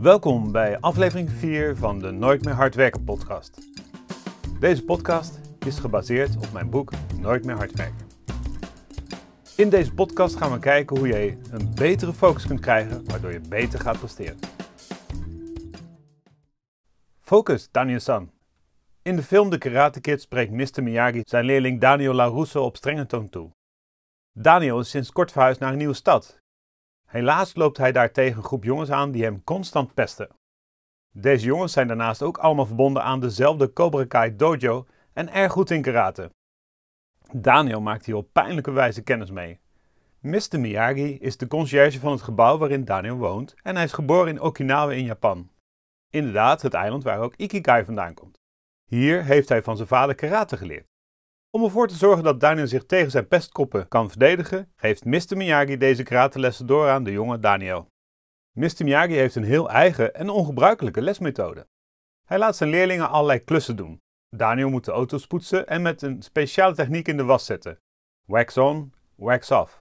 Welkom 0.00 0.52
bij 0.52 0.80
aflevering 0.80 1.30
4 1.30 1.76
van 1.76 1.98
de 1.98 2.10
Nooit 2.10 2.44
meer 2.44 2.54
hard 2.54 2.74
werken 2.74 3.04
podcast. 3.04 3.68
Deze 4.60 4.84
podcast 4.84 5.40
is 5.66 5.78
gebaseerd 5.78 6.36
op 6.36 6.52
mijn 6.52 6.70
boek 6.70 6.92
Nooit 7.18 7.44
meer 7.44 7.56
hard 7.56 7.72
werken. 7.72 8.06
In 9.56 9.68
deze 9.68 9.94
podcast 9.94 10.36
gaan 10.36 10.52
we 10.52 10.58
kijken 10.58 10.98
hoe 10.98 11.08
je 11.08 11.36
een 11.50 11.74
betere 11.74 12.12
focus 12.12 12.46
kunt 12.46 12.60
krijgen, 12.60 13.04
waardoor 13.04 13.32
je 13.32 13.40
beter 13.40 13.80
gaat 13.80 13.98
presteren. 13.98 14.38
Focus, 17.20 17.70
Daniel-san. 17.70 18.30
In 19.02 19.16
de 19.16 19.22
film 19.22 19.50
The 19.50 19.58
Karate 19.58 20.00
Kid 20.00 20.20
spreekt 20.20 20.52
Mr. 20.52 20.82
Miyagi 20.82 21.22
zijn 21.24 21.44
leerling 21.44 21.80
Daniel 21.80 22.14
LaRusso 22.14 22.64
op 22.64 22.76
strenge 22.76 23.06
toon 23.06 23.28
toe. 23.28 23.50
Daniel 24.32 24.78
is 24.80 24.90
sinds 24.90 25.12
kort 25.12 25.32
verhuisd 25.32 25.60
naar 25.60 25.72
een 25.72 25.78
nieuwe 25.78 25.94
stad. 25.94 26.39
Helaas 27.10 27.54
loopt 27.54 27.76
hij 27.76 27.92
daar 27.92 28.12
tegen 28.12 28.36
een 28.36 28.44
groep 28.44 28.64
jongens 28.64 28.90
aan 28.90 29.10
die 29.10 29.22
hem 29.22 29.44
constant 29.44 29.94
pesten. 29.94 30.28
Deze 31.12 31.46
jongens 31.46 31.72
zijn 31.72 31.86
daarnaast 31.86 32.22
ook 32.22 32.38
allemaal 32.38 32.66
verbonden 32.66 33.02
aan 33.02 33.20
dezelfde 33.20 33.72
Cobra 33.72 34.04
Kai 34.04 34.36
dojo 34.36 34.86
en 35.12 35.32
erg 35.32 35.52
goed 35.52 35.70
in 35.70 35.82
karate. 35.82 36.30
Daniel 37.32 37.80
maakt 37.80 38.06
hier 38.06 38.14
op 38.14 38.32
pijnlijke 38.32 38.70
wijze 38.70 39.02
kennis 39.02 39.30
mee. 39.30 39.60
Mr. 40.20 40.60
Miyagi 40.60 41.18
is 41.18 41.36
de 41.36 41.46
conciërge 41.46 42.00
van 42.00 42.12
het 42.12 42.22
gebouw 42.22 42.58
waarin 42.58 42.84
Daniel 42.84 43.16
woont 43.16 43.54
en 43.62 43.74
hij 43.74 43.84
is 43.84 43.92
geboren 43.92 44.28
in 44.28 44.40
Okinawa 44.40 44.92
in 44.92 45.04
Japan. 45.04 45.50
Inderdaad, 46.10 46.62
het 46.62 46.74
eiland 46.74 47.04
waar 47.04 47.20
ook 47.20 47.34
Ikigai 47.36 47.84
vandaan 47.84 48.14
komt. 48.14 48.38
Hier 48.84 49.24
heeft 49.24 49.48
hij 49.48 49.62
van 49.62 49.76
zijn 49.76 49.88
vader 49.88 50.14
karate 50.14 50.56
geleerd. 50.56 50.89
Om 51.52 51.64
ervoor 51.64 51.88
te 51.88 51.94
zorgen 51.94 52.24
dat 52.24 52.40
Daniel 52.40 52.66
zich 52.66 52.86
tegen 52.86 53.10
zijn 53.10 53.28
pestkoppen 53.28 53.88
kan 53.88 54.10
verdedigen, 54.10 54.72
geeft 54.76 55.04
Mr. 55.04 55.36
Miyagi 55.36 55.76
deze 55.76 56.02
karatelessen 56.02 56.66
door 56.66 56.88
aan 56.88 57.04
de 57.04 57.12
jonge 57.12 57.38
Daniel. 57.38 57.86
Mr. 58.52 58.84
Miyagi 58.84 59.14
heeft 59.14 59.34
een 59.34 59.44
heel 59.44 59.70
eigen 59.70 60.14
en 60.14 60.28
ongebruikelijke 60.28 61.02
lesmethode. 61.02 61.66
Hij 62.26 62.38
laat 62.38 62.56
zijn 62.56 62.70
leerlingen 62.70 63.08
allerlei 63.08 63.44
klussen 63.44 63.76
doen. 63.76 64.00
Daniel 64.36 64.70
moet 64.70 64.84
de 64.84 64.90
auto's 64.90 65.26
poetsen 65.26 65.66
en 65.66 65.82
met 65.82 66.02
een 66.02 66.22
speciale 66.22 66.74
techniek 66.74 67.08
in 67.08 67.16
de 67.16 67.24
was 67.24 67.46
zetten. 67.46 67.78
Wax 68.26 68.56
on, 68.56 68.94
wax 69.14 69.50
off. 69.50 69.78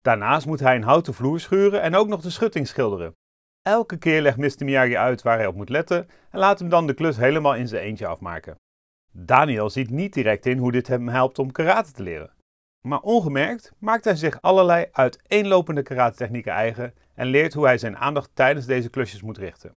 Daarnaast 0.00 0.46
moet 0.46 0.60
hij 0.60 0.76
een 0.76 0.82
houten 0.82 1.14
vloer 1.14 1.40
schuren 1.40 1.82
en 1.82 1.94
ook 1.94 2.08
nog 2.08 2.20
de 2.20 2.30
schutting 2.30 2.66
schilderen. 2.66 3.12
Elke 3.62 3.98
keer 3.98 4.22
legt 4.22 4.36
Mr. 4.36 4.64
Miyagi 4.64 4.96
uit 4.96 5.22
waar 5.22 5.36
hij 5.38 5.46
op 5.46 5.54
moet 5.54 5.68
letten 5.68 6.08
en 6.30 6.38
laat 6.38 6.58
hem 6.58 6.68
dan 6.68 6.86
de 6.86 6.94
klus 6.94 7.16
helemaal 7.16 7.54
in 7.54 7.68
zijn 7.68 7.82
eentje 7.82 8.06
afmaken. 8.06 8.56
Daniel 9.20 9.70
ziet 9.70 9.90
niet 9.90 10.12
direct 10.12 10.46
in 10.46 10.58
hoe 10.58 10.72
dit 10.72 10.86
hem 10.86 11.08
helpt 11.08 11.38
om 11.38 11.52
karate 11.52 11.92
te 11.92 12.02
leren. 12.02 12.34
Maar 12.86 13.00
ongemerkt 13.00 13.72
maakt 13.78 14.04
hij 14.04 14.16
zich 14.16 14.42
allerlei 14.42 14.88
uiteenlopende 14.92 15.82
karate-technieken 15.82 16.52
eigen 16.52 16.94
en 17.14 17.26
leert 17.26 17.54
hoe 17.54 17.66
hij 17.66 17.78
zijn 17.78 17.96
aandacht 17.96 18.30
tijdens 18.34 18.66
deze 18.66 18.90
klusjes 18.90 19.22
moet 19.22 19.38
richten. 19.38 19.76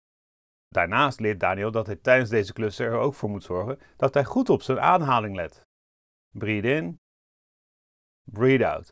Daarnaast 0.68 1.20
leert 1.20 1.40
Daniel 1.40 1.72
dat 1.72 1.86
hij 1.86 1.96
tijdens 1.96 2.30
deze 2.30 2.54
klussen 2.54 2.86
er 2.86 2.98
ook 2.98 3.14
voor 3.14 3.30
moet 3.30 3.44
zorgen 3.44 3.80
dat 3.98 4.14
hij 4.14 4.24
goed 4.24 4.50
op 4.50 4.62
zijn 4.62 4.80
ademhaling 4.80 5.36
let. 5.36 5.62
Breathe 6.38 6.74
in, 6.74 7.00
breathe 8.32 8.68
out. 8.68 8.88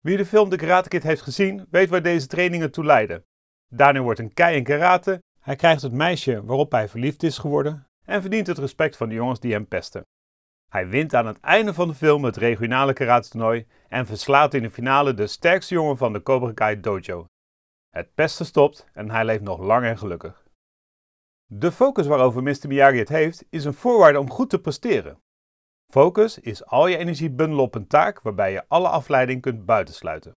Wie 0.00 0.16
de 0.16 0.26
film 0.26 0.48
The 0.48 0.56
Karate 0.56 0.88
Kid 0.88 1.02
heeft 1.02 1.22
gezien, 1.22 1.66
weet 1.70 1.88
waar 1.88 2.02
deze 2.02 2.26
trainingen 2.26 2.70
toe 2.70 2.84
leiden. 2.84 3.24
Daniel 3.68 4.02
wordt 4.02 4.20
een 4.20 4.34
kei 4.34 4.56
in 4.56 4.64
karate, 4.64 5.22
hij 5.40 5.56
krijgt 5.56 5.82
het 5.82 5.92
meisje 5.92 6.44
waarop 6.44 6.72
hij 6.72 6.88
verliefd 6.88 7.22
is 7.22 7.38
geworden 7.38 7.87
en 8.08 8.20
verdient 8.20 8.46
het 8.46 8.58
respect 8.58 8.96
van 8.96 9.08
de 9.08 9.14
jongens 9.14 9.40
die 9.40 9.52
hem 9.52 9.68
pesten. 9.68 10.06
Hij 10.68 10.88
wint 10.88 11.14
aan 11.14 11.26
het 11.26 11.40
einde 11.40 11.74
van 11.74 11.88
de 11.88 11.94
film 11.94 12.24
het 12.24 12.36
regionale 12.36 12.92
karate-toernooi 12.92 13.66
en 13.88 14.06
verslaat 14.06 14.54
in 14.54 14.62
de 14.62 14.70
finale 14.70 15.14
de 15.14 15.26
sterkste 15.26 15.74
jongen 15.74 15.96
van 15.96 16.12
de 16.12 16.22
Cobra 16.22 16.52
Kai 16.52 16.80
dojo. 16.80 17.26
Het 17.90 18.14
pesten 18.14 18.46
stopt 18.46 18.86
en 18.92 19.10
hij 19.10 19.24
leeft 19.24 19.42
nog 19.42 19.60
lang 19.60 19.84
en 19.84 19.98
gelukkig. 19.98 20.46
De 21.46 21.72
focus 21.72 22.06
waarover 22.06 22.42
Mr. 22.42 22.66
Miyagi 22.68 22.98
het 22.98 23.08
heeft, 23.08 23.44
is 23.50 23.64
een 23.64 23.74
voorwaarde 23.74 24.18
om 24.18 24.30
goed 24.30 24.50
te 24.50 24.60
presteren. 24.60 25.18
Focus 25.92 26.38
is 26.38 26.64
al 26.64 26.86
je 26.86 26.96
energie 26.96 27.30
bundelen 27.30 27.64
op 27.64 27.74
een 27.74 27.86
taak 27.86 28.20
waarbij 28.20 28.52
je 28.52 28.64
alle 28.68 28.88
afleiding 28.88 29.40
kunt 29.40 29.64
buitensluiten. 29.64 30.32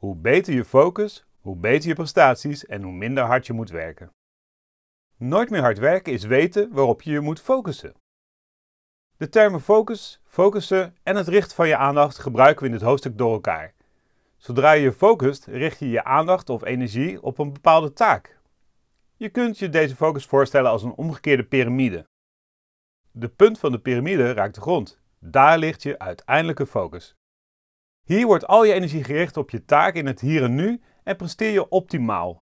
Hoe 0.00 0.16
beter 0.16 0.54
je 0.54 0.64
focus, 0.64 1.26
hoe 1.40 1.56
beter 1.56 1.88
je 1.88 1.94
prestaties 1.94 2.66
en 2.66 2.82
hoe 2.82 2.92
minder 2.92 3.24
hard 3.24 3.46
je 3.46 3.52
moet 3.52 3.70
werken. 3.70 4.10
Nooit 5.22 5.50
meer 5.50 5.60
hard 5.60 5.78
werken 5.78 6.12
is 6.12 6.24
weten 6.24 6.72
waarop 6.72 7.02
je 7.02 7.10
je 7.10 7.20
moet 7.20 7.40
focussen. 7.40 7.94
De 9.16 9.28
termen 9.28 9.60
focus, 9.60 10.20
focussen 10.24 10.96
en 11.02 11.16
het 11.16 11.28
richten 11.28 11.56
van 11.56 11.68
je 11.68 11.76
aandacht 11.76 12.18
gebruiken 12.18 12.62
we 12.62 12.66
in 12.66 12.78
dit 12.78 12.86
hoofdstuk 12.86 13.18
door 13.18 13.32
elkaar. 13.32 13.74
Zodra 14.36 14.72
je 14.72 14.82
je 14.82 14.92
focust, 14.92 15.46
richt 15.46 15.78
je 15.78 15.88
je 15.88 16.04
aandacht 16.04 16.48
of 16.50 16.64
energie 16.64 17.22
op 17.22 17.38
een 17.38 17.52
bepaalde 17.52 17.92
taak. 17.92 18.38
Je 19.16 19.28
kunt 19.28 19.58
je 19.58 19.68
deze 19.68 19.96
focus 19.96 20.26
voorstellen 20.26 20.70
als 20.70 20.82
een 20.82 20.94
omgekeerde 20.94 21.44
piramide. 21.44 22.06
De 23.10 23.28
punt 23.28 23.58
van 23.58 23.72
de 23.72 23.78
piramide 23.78 24.32
raakt 24.32 24.54
de 24.54 24.60
grond. 24.60 25.00
Daar 25.18 25.58
ligt 25.58 25.82
je 25.82 25.98
uiteindelijke 25.98 26.66
focus. 26.66 27.14
Hier 28.04 28.26
wordt 28.26 28.46
al 28.46 28.64
je 28.64 28.72
energie 28.72 29.04
gericht 29.04 29.36
op 29.36 29.50
je 29.50 29.64
taak 29.64 29.94
in 29.94 30.06
het 30.06 30.20
hier 30.20 30.42
en 30.42 30.54
nu 30.54 30.80
en 31.02 31.16
presteer 31.16 31.50
je 31.50 31.68
optimaal. 31.68 32.42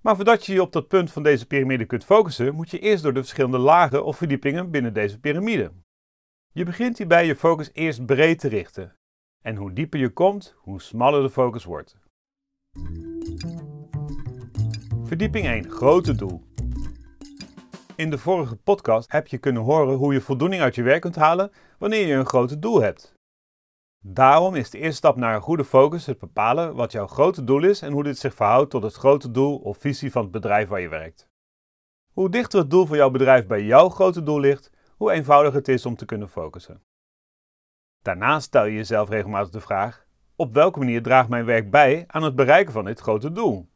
Maar 0.00 0.16
voordat 0.16 0.46
je 0.46 0.52
je 0.52 0.62
op 0.62 0.72
dat 0.72 0.88
punt 0.88 1.12
van 1.12 1.22
deze 1.22 1.46
piramide 1.46 1.84
kunt 1.84 2.04
focussen, 2.04 2.54
moet 2.54 2.70
je 2.70 2.78
eerst 2.78 3.02
door 3.02 3.12
de 3.12 3.20
verschillende 3.20 3.58
lagen 3.58 4.04
of 4.04 4.16
verdiepingen 4.16 4.70
binnen 4.70 4.94
deze 4.94 5.20
piramide. 5.20 5.72
Je 6.52 6.64
begint 6.64 6.98
hierbij 6.98 7.26
je 7.26 7.36
focus 7.36 7.70
eerst 7.72 8.06
breed 8.06 8.38
te 8.38 8.48
richten. 8.48 8.96
En 9.42 9.56
hoe 9.56 9.72
dieper 9.72 10.00
je 10.00 10.10
komt, 10.10 10.54
hoe 10.56 10.80
smaller 10.80 11.22
de 11.22 11.30
focus 11.30 11.64
wordt. 11.64 11.98
Verdieping 15.02 15.46
1. 15.46 15.70
Grote 15.70 16.14
doel. 16.14 16.42
In 17.96 18.10
de 18.10 18.18
vorige 18.18 18.56
podcast 18.56 19.12
heb 19.12 19.26
je 19.26 19.38
kunnen 19.38 19.62
horen 19.62 19.96
hoe 19.96 20.12
je 20.12 20.20
voldoening 20.20 20.62
uit 20.62 20.74
je 20.74 20.82
werk 20.82 21.00
kunt 21.00 21.16
halen 21.16 21.50
wanneer 21.78 22.06
je 22.06 22.14
een 22.14 22.26
grote 22.26 22.58
doel 22.58 22.80
hebt. 22.80 23.14
Daarom 24.02 24.54
is 24.54 24.70
de 24.70 24.78
eerste 24.78 24.96
stap 24.96 25.16
naar 25.16 25.34
een 25.34 25.40
goede 25.40 25.64
focus 25.64 26.06
het 26.06 26.18
bepalen 26.18 26.74
wat 26.74 26.92
jouw 26.92 27.06
grote 27.06 27.44
doel 27.44 27.64
is 27.64 27.82
en 27.82 27.92
hoe 27.92 28.02
dit 28.02 28.18
zich 28.18 28.34
verhoudt 28.34 28.70
tot 28.70 28.82
het 28.82 28.94
grote 28.94 29.30
doel 29.30 29.58
of 29.58 29.78
visie 29.78 30.12
van 30.12 30.22
het 30.22 30.30
bedrijf 30.30 30.68
waar 30.68 30.80
je 30.80 30.88
werkt. 30.88 31.28
Hoe 32.12 32.30
dichter 32.30 32.58
het 32.58 32.70
doel 32.70 32.86
van 32.86 32.96
jouw 32.96 33.10
bedrijf 33.10 33.46
bij 33.46 33.64
jouw 33.64 33.88
grote 33.88 34.22
doel 34.22 34.40
ligt, 34.40 34.70
hoe 34.96 35.12
eenvoudiger 35.12 35.58
het 35.58 35.68
is 35.68 35.86
om 35.86 35.96
te 35.96 36.04
kunnen 36.04 36.28
focussen. 36.28 36.82
Daarnaast 38.02 38.46
stel 38.46 38.64
je 38.64 38.74
jezelf 38.74 39.08
regelmatig 39.08 39.50
de 39.50 39.60
vraag: 39.60 40.06
op 40.36 40.52
welke 40.52 40.78
manier 40.78 41.02
draagt 41.02 41.28
mijn 41.28 41.44
werk 41.44 41.70
bij 41.70 42.04
aan 42.06 42.22
het 42.22 42.36
bereiken 42.36 42.72
van 42.72 42.84
dit 42.84 43.00
grote 43.00 43.32
doel? 43.32 43.70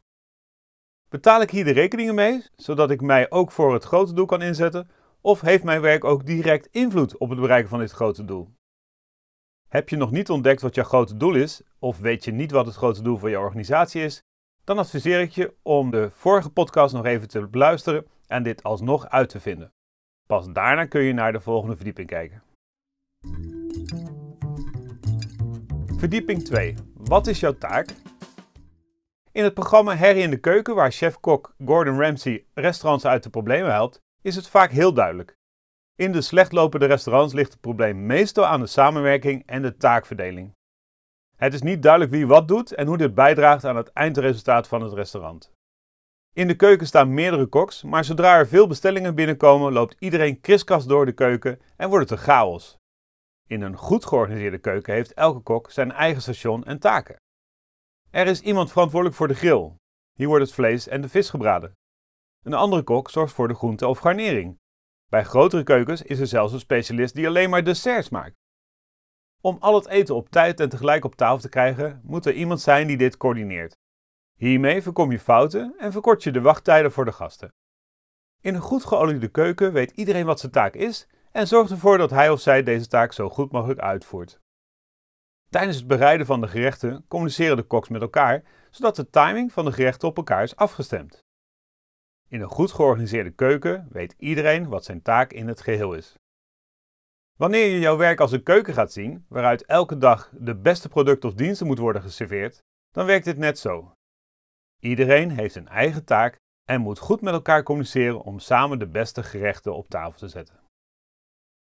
Betaal 1.09 1.41
ik 1.41 1.49
hier 1.49 1.65
de 1.65 1.71
rekeningen 1.71 2.15
mee, 2.15 2.45
zodat 2.55 2.91
ik 2.91 3.01
mij 3.01 3.31
ook 3.31 3.51
voor 3.51 3.73
het 3.73 3.83
grote 3.83 4.13
doel 4.13 4.25
kan 4.25 4.41
inzetten, 4.41 4.89
of 5.21 5.41
heeft 5.41 5.63
mijn 5.63 5.81
werk 5.81 6.03
ook 6.03 6.25
direct 6.25 6.67
invloed 6.71 7.17
op 7.17 7.29
het 7.29 7.39
bereiken 7.39 7.69
van 7.69 7.79
dit 7.79 7.91
grote 7.91 8.25
doel? 8.25 8.54
Heb 9.75 9.89
je 9.89 9.95
nog 9.95 10.11
niet 10.11 10.29
ontdekt 10.29 10.61
wat 10.61 10.75
jouw 10.75 10.83
grote 10.83 11.17
doel 11.17 11.35
is, 11.35 11.61
of 11.79 11.99
weet 11.99 12.23
je 12.23 12.31
niet 12.31 12.51
wat 12.51 12.65
het 12.65 12.75
grote 12.75 13.01
doel 13.01 13.17
van 13.17 13.29
jouw 13.29 13.41
organisatie 13.41 14.03
is, 14.03 14.23
dan 14.63 14.77
adviseer 14.77 15.19
ik 15.19 15.31
je 15.31 15.53
om 15.61 15.91
de 15.91 16.09
vorige 16.11 16.49
podcast 16.49 16.93
nog 16.93 17.05
even 17.05 17.27
te 17.27 17.47
beluisteren 17.47 18.05
en 18.27 18.43
dit 18.43 18.63
alsnog 18.63 19.09
uit 19.09 19.29
te 19.29 19.39
vinden. 19.39 19.73
Pas 20.27 20.51
daarna 20.51 20.85
kun 20.85 21.01
je 21.01 21.13
naar 21.13 21.31
de 21.31 21.39
volgende 21.39 21.75
verdieping 21.75 22.07
kijken. 22.07 22.43
Verdieping 25.97 26.43
2. 26.43 26.75
Wat 26.93 27.27
is 27.27 27.39
jouw 27.39 27.57
taak? 27.57 27.89
In 29.31 29.43
het 29.43 29.53
programma 29.53 29.95
Harry 29.95 30.21
in 30.21 30.29
de 30.29 30.39
Keuken, 30.39 30.75
waar 30.75 30.91
chef-kok 30.91 31.55
Gordon 31.65 31.99
Ramsay 31.99 32.45
restaurants 32.53 33.05
uit 33.05 33.23
de 33.23 33.29
problemen 33.29 33.71
helpt, 33.71 34.01
is 34.21 34.35
het 34.35 34.47
vaak 34.47 34.71
heel 34.71 34.93
duidelijk. 34.93 35.37
In 35.97 36.11
de 36.11 36.21
slecht 36.21 36.51
lopende 36.51 36.85
restaurants 36.85 37.33
ligt 37.33 37.51
het 37.51 37.61
probleem 37.61 38.05
meestal 38.05 38.45
aan 38.45 38.59
de 38.59 38.67
samenwerking 38.67 39.45
en 39.45 39.61
de 39.61 39.77
taakverdeling. 39.77 40.53
Het 41.35 41.53
is 41.53 41.61
niet 41.61 41.81
duidelijk 41.81 42.11
wie 42.11 42.27
wat 42.27 42.47
doet 42.47 42.73
en 42.73 42.87
hoe 42.87 42.97
dit 42.97 43.13
bijdraagt 43.13 43.65
aan 43.65 43.75
het 43.75 43.91
eindresultaat 43.93 44.67
van 44.67 44.81
het 44.81 44.93
restaurant. 44.93 45.51
In 46.33 46.47
de 46.47 46.55
keuken 46.55 46.87
staan 46.87 47.13
meerdere 47.13 47.45
koks, 47.45 47.83
maar 47.83 48.03
zodra 48.03 48.37
er 48.37 48.47
veel 48.47 48.67
bestellingen 48.67 49.15
binnenkomen, 49.15 49.73
loopt 49.73 49.95
iedereen 49.99 50.41
kriskast 50.41 50.87
door 50.87 51.05
de 51.05 51.11
keuken 51.11 51.61
en 51.77 51.89
wordt 51.89 52.09
het 52.09 52.19
een 52.19 52.25
chaos. 52.25 52.77
In 53.47 53.61
een 53.61 53.77
goed 53.77 54.05
georganiseerde 54.05 54.59
keuken 54.59 54.93
heeft 54.93 55.13
elke 55.13 55.39
kok 55.39 55.71
zijn 55.71 55.91
eigen 55.91 56.21
station 56.21 56.63
en 56.63 56.79
taken. 56.79 57.15
Er 58.09 58.27
is 58.27 58.41
iemand 58.41 58.71
verantwoordelijk 58.71 59.17
voor 59.17 59.27
de 59.27 59.33
grill. 59.33 59.71
Hier 60.13 60.27
wordt 60.27 60.45
het 60.45 60.53
vlees 60.53 60.87
en 60.87 61.01
de 61.01 61.09
vis 61.09 61.29
gebraden. 61.29 61.73
Een 62.43 62.53
andere 62.53 62.83
kok 62.83 63.09
zorgt 63.09 63.33
voor 63.33 63.47
de 63.47 63.55
groente 63.55 63.87
of 63.87 63.99
garnering. 63.99 64.57
Bij 65.09 65.23
grotere 65.23 65.63
keukens 65.63 66.01
is 66.01 66.19
er 66.19 66.27
zelfs 66.27 66.53
een 66.53 66.59
specialist 66.59 67.15
die 67.15 67.27
alleen 67.27 67.49
maar 67.49 67.63
desserts 67.63 68.09
maakt. 68.09 68.35
Om 69.41 69.57
al 69.59 69.75
het 69.75 69.87
eten 69.87 70.15
op 70.15 70.29
tijd 70.29 70.59
en 70.59 70.69
tegelijk 70.69 71.05
op 71.05 71.15
tafel 71.15 71.37
te 71.37 71.49
krijgen, 71.49 72.01
moet 72.03 72.25
er 72.25 72.33
iemand 72.33 72.61
zijn 72.61 72.87
die 72.87 72.97
dit 72.97 73.17
coördineert. 73.17 73.77
Hiermee 74.35 74.81
voorkom 74.81 75.11
je 75.11 75.19
fouten 75.19 75.75
en 75.77 75.91
verkort 75.91 76.23
je 76.23 76.31
de 76.31 76.41
wachttijden 76.41 76.91
voor 76.91 77.05
de 77.05 77.11
gasten. 77.11 77.53
In 78.41 78.55
een 78.55 78.61
goed 78.61 78.85
geoliede 78.85 79.27
keuken 79.27 79.73
weet 79.73 79.91
iedereen 79.91 80.25
wat 80.25 80.39
zijn 80.39 80.51
taak 80.51 80.73
is 80.73 81.07
en 81.31 81.47
zorgt 81.47 81.71
ervoor 81.71 81.97
dat 81.97 82.09
hij 82.09 82.29
of 82.29 82.39
zij 82.41 82.63
deze 82.63 82.87
taak 82.87 83.13
zo 83.13 83.29
goed 83.29 83.51
mogelijk 83.51 83.79
uitvoert. 83.79 84.39
Tijdens 85.49 85.77
het 85.77 85.87
bereiden 85.87 86.25
van 86.25 86.41
de 86.41 86.47
gerechten 86.47 87.05
communiceren 87.07 87.57
de 87.57 87.63
koks 87.63 87.89
met 87.89 88.01
elkaar, 88.01 88.43
zodat 88.71 88.95
de 88.95 89.09
timing 89.09 89.51
van 89.51 89.65
de 89.65 89.71
gerechten 89.71 90.07
op 90.07 90.17
elkaar 90.17 90.43
is 90.43 90.55
afgestemd. 90.55 91.24
In 92.27 92.41
een 92.41 92.49
goed 92.49 92.71
georganiseerde 92.71 93.31
keuken 93.31 93.87
weet 93.91 94.15
iedereen 94.17 94.67
wat 94.67 94.85
zijn 94.85 95.01
taak 95.01 95.33
in 95.33 95.47
het 95.47 95.61
geheel 95.61 95.93
is. 95.93 96.15
Wanneer 97.37 97.67
je 97.67 97.79
jouw 97.79 97.97
werk 97.97 98.19
als 98.19 98.31
een 98.31 98.43
keuken 98.43 98.73
gaat 98.73 98.91
zien, 98.91 99.25
waaruit 99.27 99.65
elke 99.65 99.97
dag 99.97 100.31
de 100.33 100.55
beste 100.55 100.89
producten 100.89 101.29
of 101.29 101.35
diensten 101.35 101.67
moet 101.67 101.77
worden 101.77 102.01
geserveerd, 102.01 102.63
dan 102.91 103.05
werkt 103.05 103.25
dit 103.25 103.37
net 103.37 103.59
zo. 103.59 103.91
Iedereen 104.79 105.31
heeft 105.31 105.55
een 105.55 105.67
eigen 105.67 106.05
taak 106.05 106.35
en 106.65 106.81
moet 106.81 106.99
goed 106.99 107.21
met 107.21 107.33
elkaar 107.33 107.63
communiceren 107.63 108.21
om 108.21 108.39
samen 108.39 108.79
de 108.79 108.87
beste 108.87 109.23
gerechten 109.23 109.75
op 109.75 109.89
tafel 109.89 110.19
te 110.19 110.27
zetten. 110.27 110.59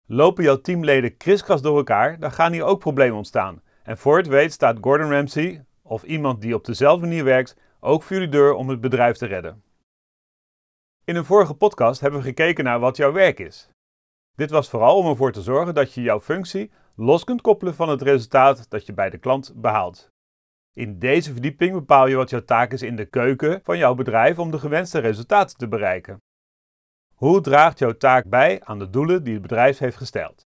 Lopen 0.06 0.44
jouw 0.44 0.60
teamleden 0.60 1.16
kriskras 1.16 1.62
door 1.62 1.76
elkaar, 1.76 2.18
dan 2.18 2.32
gaan 2.32 2.52
hier 2.52 2.64
ook 2.64 2.78
problemen 2.78 3.16
ontstaan. 3.16 3.62
En 3.82 3.98
voor 3.98 4.16
het 4.16 4.26
weet 4.26 4.52
staat 4.52 4.78
Gordon 4.80 5.10
Ramsay, 5.10 5.64
of 5.82 6.02
iemand 6.02 6.40
die 6.40 6.54
op 6.54 6.64
dezelfde 6.64 7.06
manier 7.06 7.24
werkt, 7.24 7.56
ook 7.80 8.02
voor 8.02 8.16
jullie 8.16 8.32
deur 8.32 8.54
om 8.54 8.68
het 8.68 8.80
bedrijf 8.80 9.16
te 9.16 9.26
redden. 9.26 9.62
In 11.10 11.16
een 11.16 11.24
vorige 11.24 11.54
podcast 11.54 12.00
hebben 12.00 12.20
we 12.20 12.26
gekeken 12.26 12.64
naar 12.64 12.78
wat 12.78 12.96
jouw 12.96 13.12
werk 13.12 13.38
is. 13.38 13.70
Dit 14.36 14.50
was 14.50 14.68
vooral 14.68 14.96
om 14.96 15.06
ervoor 15.06 15.32
te 15.32 15.42
zorgen 15.42 15.74
dat 15.74 15.94
je 15.94 16.02
jouw 16.02 16.20
functie 16.20 16.70
los 16.96 17.24
kunt 17.24 17.40
koppelen 17.40 17.74
van 17.74 17.88
het 17.88 18.02
resultaat 18.02 18.70
dat 18.70 18.86
je 18.86 18.92
bij 18.92 19.10
de 19.10 19.18
klant 19.18 19.52
behaalt. 19.56 20.10
In 20.72 20.98
deze 20.98 21.32
verdieping 21.32 21.72
bepaal 21.72 22.06
je 22.06 22.16
wat 22.16 22.30
jouw 22.30 22.44
taak 22.44 22.72
is 22.72 22.82
in 22.82 22.96
de 22.96 23.04
keuken 23.04 23.60
van 23.62 23.78
jouw 23.78 23.94
bedrijf 23.94 24.38
om 24.38 24.50
de 24.50 24.58
gewenste 24.58 24.98
resultaten 24.98 25.56
te 25.56 25.68
bereiken. 25.68 26.22
Hoe 27.14 27.40
draagt 27.40 27.78
jouw 27.78 27.96
taak 27.96 28.24
bij 28.24 28.64
aan 28.64 28.78
de 28.78 28.90
doelen 28.90 29.24
die 29.24 29.32
het 29.32 29.42
bedrijf 29.42 29.78
heeft 29.78 29.96
gesteld? 29.96 30.42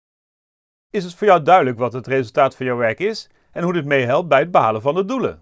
Is 0.90 1.04
het 1.04 1.14
voor 1.14 1.26
jou 1.26 1.42
duidelijk 1.42 1.78
wat 1.78 1.92
het 1.92 2.06
resultaat 2.06 2.56
van 2.56 2.66
jouw 2.66 2.76
werk 2.76 2.98
is 2.98 3.30
en 3.52 3.62
hoe 3.62 3.72
dit 3.72 3.84
meehelpt 3.84 4.28
bij 4.28 4.40
het 4.40 4.50
behalen 4.50 4.82
van 4.82 4.94
de 4.94 5.04
doelen? 5.04 5.40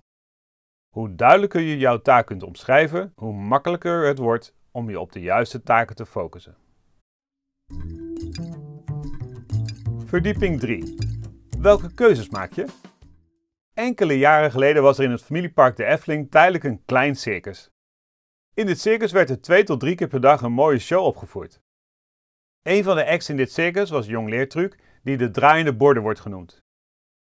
Hoe 0.94 1.14
duidelijker 1.14 1.60
je 1.60 1.78
jouw 1.78 2.00
taak 2.00 2.26
kunt 2.26 2.42
omschrijven, 2.42 3.12
hoe 3.14 3.32
makkelijker 3.32 4.06
het 4.06 4.18
wordt 4.18 4.56
om 4.78 4.90
je 4.90 5.00
op 5.00 5.12
de 5.12 5.20
juiste 5.20 5.62
taken 5.62 5.96
te 5.96 6.06
focussen. 6.06 6.56
Verdieping 10.04 10.60
3. 10.60 10.96
Welke 11.58 11.94
keuzes 11.94 12.28
maak 12.28 12.52
je? 12.52 12.66
Enkele 13.74 14.18
jaren 14.18 14.50
geleden 14.50 14.82
was 14.82 14.98
er 14.98 15.04
in 15.04 15.10
het 15.10 15.22
familiepark 15.22 15.76
de 15.76 15.84
Efteling 15.84 16.30
tijdelijk 16.30 16.64
een 16.64 16.84
klein 16.84 17.16
circus. 17.16 17.70
In 18.54 18.66
dit 18.66 18.80
circus 18.80 19.12
werd 19.12 19.30
er 19.30 19.40
twee 19.40 19.64
tot 19.64 19.80
drie 19.80 19.94
keer 19.94 20.08
per 20.08 20.20
dag 20.20 20.42
een 20.42 20.52
mooie 20.52 20.78
show 20.78 21.04
opgevoerd. 21.04 21.60
Een 22.62 22.84
van 22.84 22.96
de 22.96 23.06
acts 23.06 23.28
in 23.28 23.36
dit 23.36 23.52
circus 23.52 23.90
was 23.90 24.06
Jong 24.06 24.28
Leertruc, 24.28 24.78
die 25.02 25.16
de 25.16 25.30
draaiende 25.30 25.74
borden 25.76 26.02
wordt 26.02 26.20
genoemd. 26.20 26.62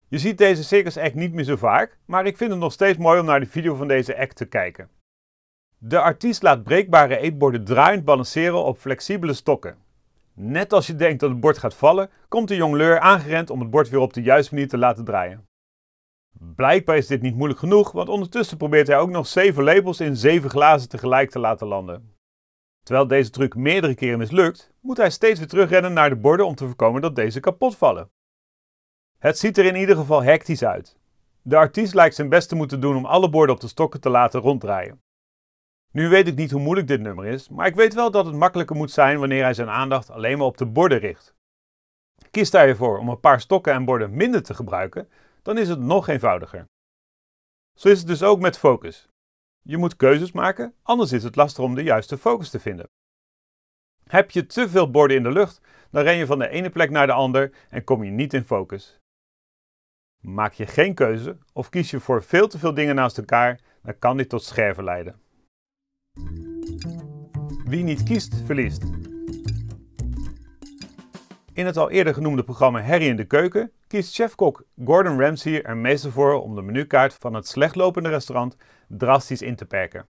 Je 0.07 0.17
ziet 0.17 0.37
deze 0.37 0.63
circus 0.63 0.97
act 0.97 1.15
niet 1.15 1.33
meer 1.33 1.43
zo 1.43 1.55
vaak, 1.55 1.97
maar 2.05 2.25
ik 2.25 2.37
vind 2.37 2.51
het 2.51 2.59
nog 2.59 2.73
steeds 2.73 2.97
mooi 2.97 3.19
om 3.19 3.25
naar 3.25 3.39
de 3.39 3.45
video 3.45 3.75
van 3.75 3.87
deze 3.87 4.17
act 4.17 4.35
te 4.35 4.45
kijken. 4.45 4.89
De 5.83 5.99
artiest 5.99 6.41
laat 6.41 6.63
breekbare 6.63 7.17
eetborden 7.17 7.63
draaiend 7.63 8.05
balanceren 8.05 8.63
op 8.63 8.77
flexibele 8.77 9.33
stokken. 9.33 9.77
Net 10.33 10.73
als 10.73 10.87
je 10.87 10.95
denkt 10.95 11.19
dat 11.19 11.29
het 11.29 11.39
bord 11.39 11.57
gaat 11.57 11.75
vallen, 11.75 12.09
komt 12.27 12.47
de 12.47 12.55
jongleur 12.55 12.99
aangerend 12.99 13.49
om 13.49 13.59
het 13.59 13.69
bord 13.69 13.89
weer 13.89 13.99
op 13.99 14.13
de 14.13 14.21
juiste 14.21 14.53
manier 14.53 14.69
te 14.69 14.77
laten 14.77 15.05
draaien. 15.05 15.47
Blijkbaar 16.55 16.97
is 16.97 17.07
dit 17.07 17.21
niet 17.21 17.35
moeilijk 17.35 17.59
genoeg, 17.59 17.91
want 17.91 18.09
ondertussen 18.09 18.57
probeert 18.57 18.87
hij 18.87 18.97
ook 18.97 19.09
nog 19.09 19.27
zeven 19.27 19.63
lepels 19.63 19.99
in 19.99 20.15
zeven 20.15 20.49
glazen 20.49 20.89
tegelijk 20.89 21.29
te 21.29 21.39
laten 21.39 21.67
landen. 21.67 22.15
Terwijl 22.83 23.07
deze 23.07 23.29
truc 23.29 23.55
meerdere 23.55 23.95
keren 23.95 24.17
mislukt, 24.17 24.73
moet 24.81 24.97
hij 24.97 25.09
steeds 25.09 25.39
weer 25.39 25.47
terugrennen 25.47 25.93
naar 25.93 26.09
de 26.09 26.17
borden 26.17 26.45
om 26.45 26.55
te 26.55 26.65
voorkomen 26.65 27.01
dat 27.01 27.15
deze 27.15 27.39
kapot 27.39 27.77
vallen. 27.77 28.09
Het 29.19 29.37
ziet 29.37 29.57
er 29.57 29.65
in 29.65 29.75
ieder 29.75 29.95
geval 29.95 30.23
hectisch 30.23 30.63
uit. 30.63 30.97
De 31.41 31.57
artiest 31.57 31.93
lijkt 31.93 32.15
zijn 32.15 32.29
best 32.29 32.49
te 32.49 32.55
moeten 32.55 32.81
doen 32.81 32.95
om 32.95 33.05
alle 33.05 33.29
borden 33.29 33.55
op 33.55 33.61
de 33.61 33.67
stokken 33.67 34.01
te 34.01 34.09
laten 34.09 34.39
ronddraaien. 34.39 35.01
Nu 35.91 36.09
weet 36.09 36.27
ik 36.27 36.35
niet 36.35 36.51
hoe 36.51 36.61
moeilijk 36.61 36.87
dit 36.87 37.01
nummer 37.01 37.25
is, 37.25 37.49
maar 37.49 37.67
ik 37.67 37.75
weet 37.75 37.93
wel 37.93 38.11
dat 38.11 38.25
het 38.25 38.35
makkelijker 38.35 38.75
moet 38.75 38.91
zijn 38.91 39.19
wanneer 39.19 39.43
hij 39.43 39.53
zijn 39.53 39.69
aandacht 39.69 40.09
alleen 40.09 40.37
maar 40.37 40.47
op 40.47 40.57
de 40.57 40.65
borden 40.65 40.97
richt. 40.97 41.35
Kiest 42.31 42.51
hij 42.51 42.67
ervoor 42.67 42.97
om 42.97 43.09
een 43.09 43.19
paar 43.19 43.41
stokken 43.41 43.73
en 43.73 43.85
borden 43.85 44.13
minder 44.13 44.43
te 44.43 44.53
gebruiken, 44.53 45.09
dan 45.41 45.57
is 45.57 45.69
het 45.69 45.79
nog 45.79 46.07
eenvoudiger. 46.07 46.65
Zo 47.77 47.89
is 47.89 47.97
het 47.97 48.07
dus 48.07 48.23
ook 48.23 48.39
met 48.39 48.57
focus. 48.57 49.07
Je 49.61 49.77
moet 49.77 49.95
keuzes 49.95 50.31
maken, 50.31 50.75
anders 50.81 51.11
is 51.11 51.23
het 51.23 51.35
lastig 51.35 51.63
om 51.63 51.75
de 51.75 51.83
juiste 51.83 52.17
focus 52.17 52.49
te 52.49 52.59
vinden. 52.59 52.89
Heb 54.07 54.31
je 54.31 54.45
te 54.45 54.69
veel 54.69 54.91
borden 54.91 55.17
in 55.17 55.23
de 55.23 55.31
lucht, 55.31 55.61
dan 55.89 56.03
ren 56.03 56.15
je 56.15 56.25
van 56.25 56.39
de 56.39 56.49
ene 56.49 56.69
plek 56.69 56.89
naar 56.89 57.07
de 57.07 57.13
ander 57.13 57.53
en 57.69 57.83
kom 57.83 58.03
je 58.03 58.11
niet 58.11 58.33
in 58.33 58.43
focus. 58.43 58.99
Maak 60.21 60.53
je 60.53 60.67
geen 60.67 60.93
keuze 60.93 61.37
of 61.53 61.69
kies 61.69 61.91
je 61.91 61.99
voor 61.99 62.23
veel 62.23 62.47
te 62.47 62.59
veel 62.59 62.73
dingen 62.73 62.95
naast 62.95 63.17
elkaar, 63.17 63.59
dan 63.81 63.99
kan 63.99 64.17
dit 64.17 64.29
tot 64.29 64.43
scherven 64.43 64.83
leiden. 64.83 65.21
Wie 67.65 67.83
niet 67.83 68.03
kiest, 68.03 68.41
verliest. 68.45 68.83
In 71.53 71.65
het 71.65 71.77
al 71.77 71.89
eerder 71.89 72.13
genoemde 72.13 72.43
programma 72.43 72.81
Harry 72.81 73.07
in 73.07 73.15
de 73.15 73.25
Keuken 73.25 73.71
kiest 73.87 74.15
chefkok 74.15 74.63
Gordon 74.85 75.19
Ramsay 75.19 75.61
er 75.61 75.77
meestal 75.77 76.11
voor 76.11 76.41
om 76.41 76.55
de 76.55 76.61
menukaart 76.61 77.13
van 77.13 77.33
het 77.33 77.47
slechtlopende 77.47 78.09
restaurant 78.09 78.57
drastisch 78.87 79.41
in 79.41 79.55
te 79.55 79.65
perken. 79.65 80.07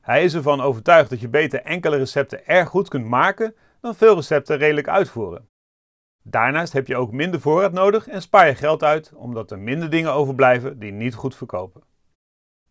Hij 0.00 0.24
is 0.24 0.34
ervan 0.34 0.60
overtuigd 0.60 1.10
dat 1.10 1.20
je 1.20 1.28
beter 1.28 1.62
enkele 1.62 1.96
recepten 1.96 2.46
erg 2.46 2.68
goed 2.68 2.88
kunt 2.88 3.06
maken 3.06 3.54
dan 3.80 3.94
veel 3.94 4.14
recepten 4.14 4.56
redelijk 4.56 4.88
uitvoeren. 4.88 5.48
Daarnaast 6.22 6.72
heb 6.72 6.86
je 6.86 6.96
ook 6.96 7.12
minder 7.12 7.40
voorraad 7.40 7.72
nodig 7.72 8.08
en 8.08 8.22
spaar 8.22 8.46
je 8.46 8.54
geld 8.54 8.82
uit 8.82 9.12
omdat 9.14 9.50
er 9.50 9.58
minder 9.58 9.90
dingen 9.90 10.12
overblijven 10.12 10.78
die 10.78 10.92
niet 10.92 11.14
goed 11.14 11.36
verkopen. 11.36 11.82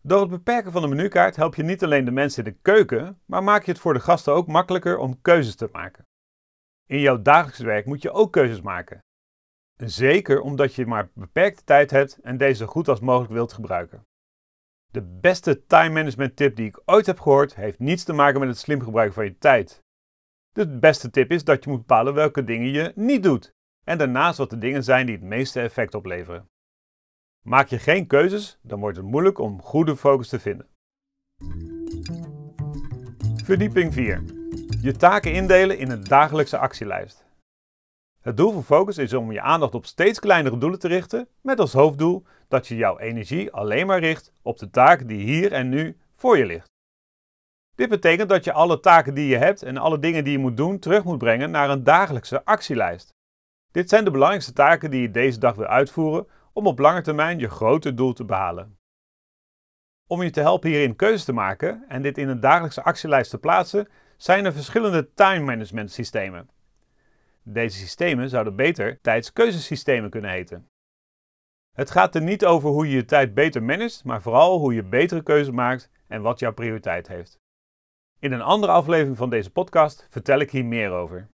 Door 0.04 0.20
het 0.20 0.30
beperken 0.30 0.72
van 0.72 0.82
de 0.82 0.88
menukaart 0.88 1.36
help 1.36 1.54
je 1.54 1.62
niet 1.62 1.84
alleen 1.84 2.04
de 2.04 2.10
mensen 2.10 2.44
in 2.44 2.52
de 2.52 2.58
keuken, 2.62 3.20
maar 3.26 3.42
maak 3.42 3.64
je 3.64 3.70
het 3.70 3.80
voor 3.80 3.94
de 3.94 4.00
gasten 4.00 4.32
ook 4.32 4.46
makkelijker 4.46 4.98
om 4.98 5.20
keuzes 5.20 5.54
te 5.54 5.68
maken. 5.72 6.06
In 6.86 7.00
jouw 7.00 7.22
dagelijks 7.22 7.58
werk 7.58 7.86
moet 7.86 8.02
je 8.02 8.10
ook 8.10 8.32
keuzes 8.32 8.60
maken. 8.60 8.98
Zeker 9.76 10.40
omdat 10.40 10.74
je 10.74 10.86
maar 10.86 11.10
beperkte 11.14 11.64
tijd 11.64 11.90
hebt 11.90 12.18
en 12.22 12.36
deze 12.36 12.64
zo 12.64 12.66
goed 12.66 12.88
als 12.88 13.00
mogelijk 13.00 13.32
wilt 13.32 13.52
gebruiken. 13.52 14.06
De 14.92 15.02
beste 15.02 15.66
time 15.66 15.90
management 15.90 16.36
tip 16.36 16.56
die 16.56 16.66
ik 16.66 16.82
ooit 16.84 17.06
heb 17.06 17.20
gehoord 17.20 17.54
heeft 17.54 17.78
niets 17.78 18.04
te 18.04 18.12
maken 18.12 18.40
met 18.40 18.48
het 18.48 18.58
slim 18.58 18.82
gebruiken 18.82 19.14
van 19.14 19.24
je 19.24 19.38
tijd. 19.38 19.82
De 20.52 20.78
beste 20.78 21.10
tip 21.10 21.30
is 21.30 21.44
dat 21.44 21.64
je 21.64 21.70
moet 21.70 21.78
bepalen 21.78 22.14
welke 22.14 22.44
dingen 22.44 22.70
je 22.70 22.92
niet 22.94 23.22
doet 23.22 23.54
en 23.84 23.98
daarnaast 23.98 24.38
wat 24.38 24.50
de 24.50 24.58
dingen 24.58 24.84
zijn 24.84 25.06
die 25.06 25.14
het 25.14 25.24
meeste 25.24 25.60
effect 25.60 25.94
opleveren. 25.94 26.50
Maak 27.42 27.68
je 27.68 27.78
geen 27.78 28.06
keuzes, 28.06 28.58
dan 28.60 28.80
wordt 28.80 28.96
het 28.96 29.06
moeilijk 29.06 29.38
om 29.38 29.62
goede 29.62 29.96
focus 29.96 30.28
te 30.28 30.40
vinden. 30.40 30.66
Verdieping 33.44 33.92
4. 33.92 34.22
Je 34.80 34.96
taken 34.96 35.32
indelen 35.32 35.78
in 35.78 35.90
een 35.90 36.04
dagelijkse 36.04 36.58
actielijst. 36.58 37.26
Het 38.20 38.36
doel 38.36 38.52
van 38.52 38.64
focus 38.64 38.98
is 38.98 39.12
om 39.12 39.32
je 39.32 39.40
aandacht 39.40 39.74
op 39.74 39.86
steeds 39.86 40.18
kleinere 40.18 40.58
doelen 40.58 40.78
te 40.78 40.88
richten, 40.88 41.28
met 41.40 41.60
als 41.60 41.72
hoofddoel 41.72 42.24
dat 42.48 42.66
je 42.66 42.76
jouw 42.76 42.98
energie 42.98 43.52
alleen 43.52 43.86
maar 43.86 44.00
richt 44.00 44.32
op 44.42 44.58
de 44.58 44.70
taak 44.70 45.08
die 45.08 45.24
hier 45.24 45.52
en 45.52 45.68
nu 45.68 45.96
voor 46.16 46.38
je 46.38 46.46
ligt. 46.46 46.70
Dit 47.74 47.88
betekent 47.88 48.28
dat 48.28 48.44
je 48.44 48.52
alle 48.52 48.80
taken 48.80 49.14
die 49.14 49.28
je 49.28 49.36
hebt 49.36 49.62
en 49.62 49.76
alle 49.76 49.98
dingen 49.98 50.24
die 50.24 50.32
je 50.32 50.38
moet 50.38 50.56
doen 50.56 50.78
terug 50.78 51.04
moet 51.04 51.18
brengen 51.18 51.50
naar 51.50 51.70
een 51.70 51.84
dagelijkse 51.84 52.44
actielijst. 52.44 53.08
Dit 53.72 53.88
zijn 53.88 54.04
de 54.04 54.10
belangrijkste 54.10 54.52
taken 54.52 54.90
die 54.90 55.00
je 55.00 55.10
deze 55.10 55.38
dag 55.38 55.54
wil 55.54 55.66
uitvoeren 55.66 56.26
om 56.52 56.66
op 56.66 56.78
lange 56.78 57.02
termijn 57.02 57.38
je 57.38 57.48
grote 57.48 57.94
doel 57.94 58.12
te 58.12 58.24
behalen. 58.24 58.78
Om 60.08 60.22
je 60.22 60.30
te 60.30 60.40
helpen 60.40 60.70
hierin 60.70 60.96
keuzes 60.96 61.24
te 61.24 61.32
maken 61.32 61.84
en 61.88 62.02
dit 62.02 62.18
in 62.18 62.28
een 62.28 62.40
dagelijkse 62.40 62.82
actielijst 62.82 63.30
te 63.30 63.38
plaatsen, 63.38 63.88
zijn 64.16 64.44
er 64.44 64.52
verschillende 64.52 65.12
time 65.14 65.44
management 65.44 65.90
systemen. 65.90 66.48
Deze 67.42 67.78
systemen 67.78 68.28
zouden 68.28 68.56
beter 68.56 69.00
tijdskeuzesystemen 69.00 70.10
kunnen 70.10 70.30
heten. 70.30 70.66
Het 71.72 71.90
gaat 71.90 72.14
er 72.14 72.22
niet 72.22 72.44
over 72.44 72.70
hoe 72.70 72.88
je 72.88 72.96
je 72.96 73.04
tijd 73.04 73.34
beter 73.34 73.62
managt, 73.62 74.04
maar 74.04 74.22
vooral 74.22 74.58
hoe 74.58 74.74
je 74.74 74.82
betere 74.82 75.22
keuzes 75.22 75.54
maakt 75.54 75.90
en 76.06 76.22
wat 76.22 76.38
jouw 76.38 76.52
prioriteit 76.52 77.08
heeft. 77.08 77.40
In 78.18 78.32
een 78.32 78.42
andere 78.42 78.72
aflevering 78.72 79.16
van 79.16 79.30
deze 79.30 79.50
podcast 79.50 80.06
vertel 80.10 80.38
ik 80.38 80.50
hier 80.50 80.64
meer 80.64 80.90
over. 80.90 81.28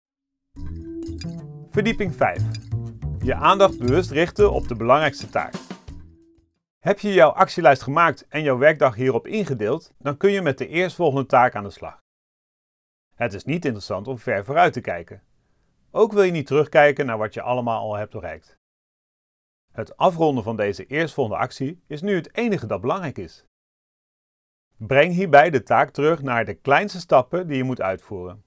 Verdieping 1.70 2.14
5. 2.14 2.73
Je 3.24 3.34
aandacht 3.34 3.78
bewust 3.78 4.10
richten 4.10 4.52
op 4.52 4.68
de 4.68 4.74
belangrijkste 4.74 5.28
taak. 5.28 5.54
Heb 6.78 6.98
je 6.98 7.12
jouw 7.12 7.30
actielijst 7.30 7.82
gemaakt 7.82 8.28
en 8.28 8.42
jouw 8.42 8.58
werkdag 8.58 8.94
hierop 8.94 9.26
ingedeeld, 9.26 9.94
dan 9.98 10.16
kun 10.16 10.30
je 10.30 10.42
met 10.42 10.58
de 10.58 10.68
eerstvolgende 10.68 11.26
taak 11.26 11.54
aan 11.54 11.64
de 11.64 11.70
slag. 11.70 11.98
Het 13.14 13.32
is 13.34 13.44
niet 13.44 13.64
interessant 13.64 14.08
om 14.08 14.18
ver 14.18 14.44
vooruit 14.44 14.72
te 14.72 14.80
kijken. 14.80 15.22
Ook 15.90 16.12
wil 16.12 16.22
je 16.22 16.30
niet 16.30 16.46
terugkijken 16.46 17.06
naar 17.06 17.18
wat 17.18 17.34
je 17.34 17.42
allemaal 17.42 17.80
al 17.80 17.96
hebt 17.96 18.12
bereikt. 18.12 18.56
Het 19.72 19.96
afronden 19.96 20.44
van 20.44 20.56
deze 20.56 20.86
eerstvolgende 20.86 21.38
actie 21.38 21.82
is 21.86 22.02
nu 22.02 22.14
het 22.14 22.36
enige 22.36 22.66
dat 22.66 22.80
belangrijk 22.80 23.18
is. 23.18 23.44
Breng 24.76 25.12
hierbij 25.12 25.50
de 25.50 25.62
taak 25.62 25.90
terug 25.90 26.22
naar 26.22 26.44
de 26.44 26.54
kleinste 26.54 27.00
stappen 27.00 27.46
die 27.46 27.56
je 27.56 27.64
moet 27.64 27.80
uitvoeren. 27.80 28.44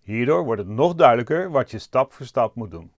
Hierdoor 0.00 0.44
wordt 0.44 0.60
het 0.60 0.70
nog 0.70 0.94
duidelijker 0.94 1.50
wat 1.50 1.70
je 1.70 1.78
stap 1.78 2.12
voor 2.12 2.26
stap 2.26 2.54
moet 2.54 2.70
doen. 2.70 2.98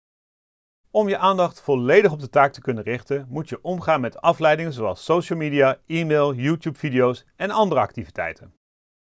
Om 0.93 1.09
je 1.09 1.19
aandacht 1.19 1.61
volledig 1.61 2.13
op 2.13 2.21
de 2.21 2.29
taak 2.29 2.53
te 2.53 2.61
kunnen 2.61 2.85
richten, 2.85 3.27
moet 3.29 3.49
je 3.49 3.63
omgaan 3.63 4.01
met 4.01 4.21
afleidingen 4.21 4.73
zoals 4.73 5.05
social 5.05 5.39
media, 5.39 5.79
e-mail, 5.87 6.35
YouTube-video's 6.35 7.27
en 7.37 7.51
andere 7.51 7.81
activiteiten. 7.81 8.55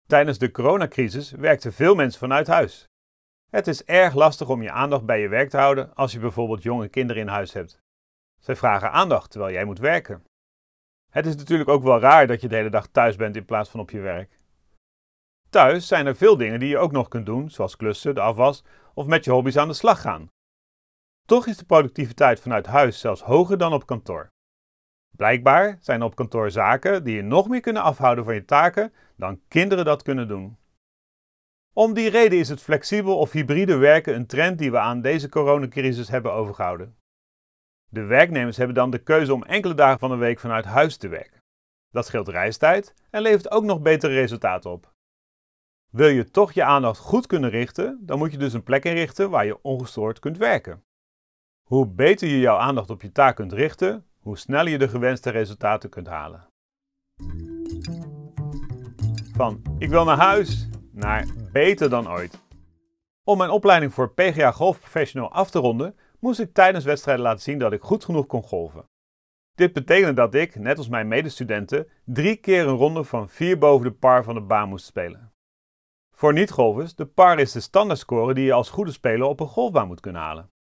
Tijdens 0.06 0.38
de 0.38 0.50
coronacrisis 0.50 1.30
werkten 1.30 1.72
veel 1.72 1.94
mensen 1.94 2.20
vanuit 2.20 2.46
huis. 2.46 2.88
Het 3.50 3.66
is 3.66 3.84
erg 3.84 4.14
lastig 4.14 4.48
om 4.48 4.62
je 4.62 4.70
aandacht 4.70 5.04
bij 5.04 5.20
je 5.20 5.28
werk 5.28 5.50
te 5.50 5.56
houden 5.56 5.94
als 5.94 6.12
je 6.12 6.18
bijvoorbeeld 6.18 6.62
jonge 6.62 6.88
kinderen 6.88 7.22
in 7.22 7.28
huis 7.28 7.52
hebt. 7.52 7.80
Zij 8.40 8.56
vragen 8.56 8.92
aandacht 8.92 9.30
terwijl 9.30 9.52
jij 9.52 9.64
moet 9.64 9.78
werken. 9.78 10.24
Het 11.10 11.26
is 11.26 11.36
natuurlijk 11.36 11.68
ook 11.68 11.82
wel 11.82 12.00
raar 12.00 12.26
dat 12.26 12.40
je 12.40 12.48
de 12.48 12.56
hele 12.56 12.70
dag 12.70 12.86
thuis 12.86 13.16
bent 13.16 13.36
in 13.36 13.44
plaats 13.44 13.70
van 13.70 13.80
op 13.80 13.90
je 13.90 14.00
werk. 14.00 14.38
Thuis 15.50 15.86
zijn 15.86 16.06
er 16.06 16.16
veel 16.16 16.36
dingen 16.36 16.60
die 16.60 16.68
je 16.68 16.78
ook 16.78 16.92
nog 16.92 17.08
kunt 17.08 17.26
doen, 17.26 17.50
zoals 17.50 17.76
klussen, 17.76 18.14
de 18.14 18.20
afwas 18.20 18.64
of 18.94 19.06
met 19.06 19.24
je 19.24 19.30
hobby's 19.30 19.56
aan 19.56 19.68
de 19.68 19.74
slag 19.74 20.00
gaan. 20.00 20.32
Toch 21.26 21.46
is 21.46 21.56
de 21.56 21.64
productiviteit 21.64 22.40
vanuit 22.40 22.66
huis 22.66 23.00
zelfs 23.00 23.22
hoger 23.22 23.58
dan 23.58 23.72
op 23.72 23.86
kantoor. 23.86 24.32
Blijkbaar 25.16 25.78
zijn 25.80 26.02
op 26.02 26.14
kantoor 26.14 26.50
zaken 26.50 27.04
die 27.04 27.16
je 27.16 27.22
nog 27.22 27.48
meer 27.48 27.60
kunnen 27.60 27.82
afhouden 27.82 28.24
van 28.24 28.34
je 28.34 28.44
taken 28.44 28.92
dan 29.16 29.40
kinderen 29.48 29.84
dat 29.84 30.02
kunnen 30.02 30.28
doen. 30.28 30.58
Om 31.72 31.94
die 31.94 32.10
reden 32.10 32.38
is 32.38 32.48
het 32.48 32.62
flexibel 32.62 33.18
of 33.18 33.32
hybride 33.32 33.76
werken 33.76 34.14
een 34.14 34.26
trend 34.26 34.58
die 34.58 34.70
we 34.70 34.78
aan 34.78 35.00
deze 35.00 35.28
coronacrisis 35.28 36.08
hebben 36.08 36.32
overgehouden. 36.32 36.96
De 37.90 38.02
werknemers 38.02 38.56
hebben 38.56 38.74
dan 38.74 38.90
de 38.90 39.02
keuze 39.02 39.34
om 39.34 39.42
enkele 39.42 39.74
dagen 39.74 39.98
van 39.98 40.10
de 40.10 40.16
week 40.16 40.40
vanuit 40.40 40.64
huis 40.64 40.96
te 40.96 41.08
werken. 41.08 41.42
Dat 41.90 42.06
scheelt 42.06 42.28
reistijd 42.28 42.94
en 43.10 43.22
levert 43.22 43.50
ook 43.50 43.64
nog 43.64 43.80
betere 43.80 44.14
resultaten 44.14 44.70
op. 44.70 44.92
Wil 45.90 46.08
je 46.08 46.30
toch 46.30 46.52
je 46.52 46.64
aandacht 46.64 46.98
goed 46.98 47.26
kunnen 47.26 47.50
richten, 47.50 47.98
dan 48.00 48.18
moet 48.18 48.32
je 48.32 48.38
dus 48.38 48.52
een 48.52 48.62
plek 48.62 48.84
inrichten 48.84 49.30
waar 49.30 49.46
je 49.46 49.62
ongestoord 49.62 50.18
kunt 50.18 50.38
werken. 50.38 50.84
Hoe 51.64 51.86
beter 51.86 52.28
je 52.28 52.38
jouw 52.38 52.56
aandacht 52.56 52.90
op 52.90 53.02
je 53.02 53.12
taak 53.12 53.36
kunt 53.36 53.52
richten, 53.52 54.06
hoe 54.20 54.38
sneller 54.38 54.72
je 54.72 54.78
de 54.78 54.88
gewenste 54.88 55.30
resultaten 55.30 55.90
kunt 55.90 56.06
halen. 56.06 56.48
Van 59.32 59.62
ik 59.78 59.88
wil 59.88 60.04
naar 60.04 60.18
huis 60.18 60.68
naar 60.92 61.26
beter 61.52 61.90
dan 61.90 62.08
ooit. 62.08 62.42
Om 63.24 63.38
mijn 63.38 63.50
opleiding 63.50 63.94
voor 63.94 64.12
PGA 64.12 64.52
Golf 64.52 64.78
Professional 64.78 65.30
af 65.30 65.50
te 65.50 65.58
ronden, 65.58 65.96
moest 66.20 66.40
ik 66.40 66.52
tijdens 66.52 66.84
wedstrijden 66.84 67.24
laten 67.24 67.42
zien 67.42 67.58
dat 67.58 67.72
ik 67.72 67.82
goed 67.82 68.04
genoeg 68.04 68.26
kon 68.26 68.42
golven. 68.42 68.88
Dit 69.54 69.72
betekende 69.72 70.12
dat 70.12 70.34
ik, 70.34 70.54
net 70.54 70.78
als 70.78 70.88
mijn 70.88 71.08
medestudenten, 71.08 71.88
drie 72.04 72.36
keer 72.36 72.66
een 72.66 72.76
ronde 72.76 73.04
van 73.04 73.28
vier 73.28 73.58
boven 73.58 73.86
de 73.86 73.92
par 73.92 74.24
van 74.24 74.34
de 74.34 74.40
baan 74.40 74.68
moest 74.68 74.86
spelen. 74.86 75.32
Voor 76.10 76.32
niet-golfers, 76.32 76.94
de 76.94 77.06
par 77.06 77.38
is 77.38 77.52
de 77.52 77.60
standaardscore 77.60 78.34
die 78.34 78.44
je 78.44 78.52
als 78.52 78.70
goede 78.70 78.92
speler 78.92 79.26
op 79.26 79.40
een 79.40 79.46
golfbaan 79.46 79.86
moet 79.86 80.00
kunnen 80.00 80.22
halen. 80.22 80.52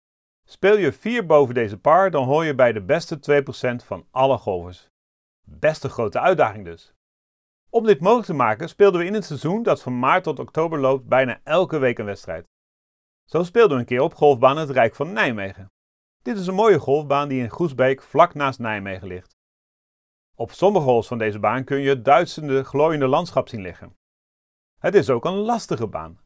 Speel 0.46 0.78
je 0.78 0.92
4 0.92 1.26
boven 1.26 1.54
deze 1.54 1.78
par, 1.78 2.12
dan 2.12 2.26
hoor 2.26 2.46
je 2.46 2.56
bij 2.56 2.74
de 2.74 2.82
beste 2.82 3.44
2% 3.82 3.86
van 3.86 4.08
alle 4.12 4.38
golfers. 4.38 4.90
Best 5.46 5.84
een 5.84 5.90
grote 5.90 6.20
uitdaging 6.20 6.66
dus. 6.66 6.94
Om 7.70 7.86
dit 7.86 8.00
mogelijk 8.00 8.26
te 8.26 8.34
maken 8.34 8.70
speelden 8.70 9.00
we 9.00 9.06
in 9.06 9.14
het 9.14 9.26
seizoen 9.26 9.64
dat 9.64 9.82
van 9.82 10.00
maart 10.00 10.24
tot 10.24 10.40
oktober 10.40 10.80
loopt 10.80 11.08
bijna 11.08 11.40
elke 11.44 11.78
week 11.78 11.98
een 12.00 12.06
wedstrijd. 12.06 12.46
Zo 13.26 13.44
speelden 13.44 13.74
we 13.74 13.80
een 13.80 13.86
keer 13.86 14.02
op 14.02 14.14
golfbaan 14.14 14.58
het 14.58 14.70
Rijk 14.70 14.96
van 14.96 15.14
Nijmegen. 15.14 15.72
Dit 16.22 16.38
is 16.38 16.48
een 16.48 16.54
mooie 16.54 16.80
golfbaan 16.80 17.28
die 17.28 17.42
in 17.42 17.50
Groesbeek 17.50 18.02
vlak 18.02 18.34
naast 18.34 18.60
Nijmegen 18.60 19.08
ligt. 19.08 19.36
Op 20.36 20.52
sommige 20.52 20.86
holes 20.86 21.08
van 21.08 21.18
deze 21.18 21.40
baan 21.40 21.64
kun 21.64 21.80
je 21.80 22.02
het 22.02 22.68
glooiende 22.68 23.08
landschap 23.08 23.48
zien 23.48 23.62
liggen. 23.62 23.98
Het 24.80 24.96
is 24.96 25.10
ook 25.10 25.26
een 25.26 25.34
lastige 25.34 25.88
baan. 25.88 26.20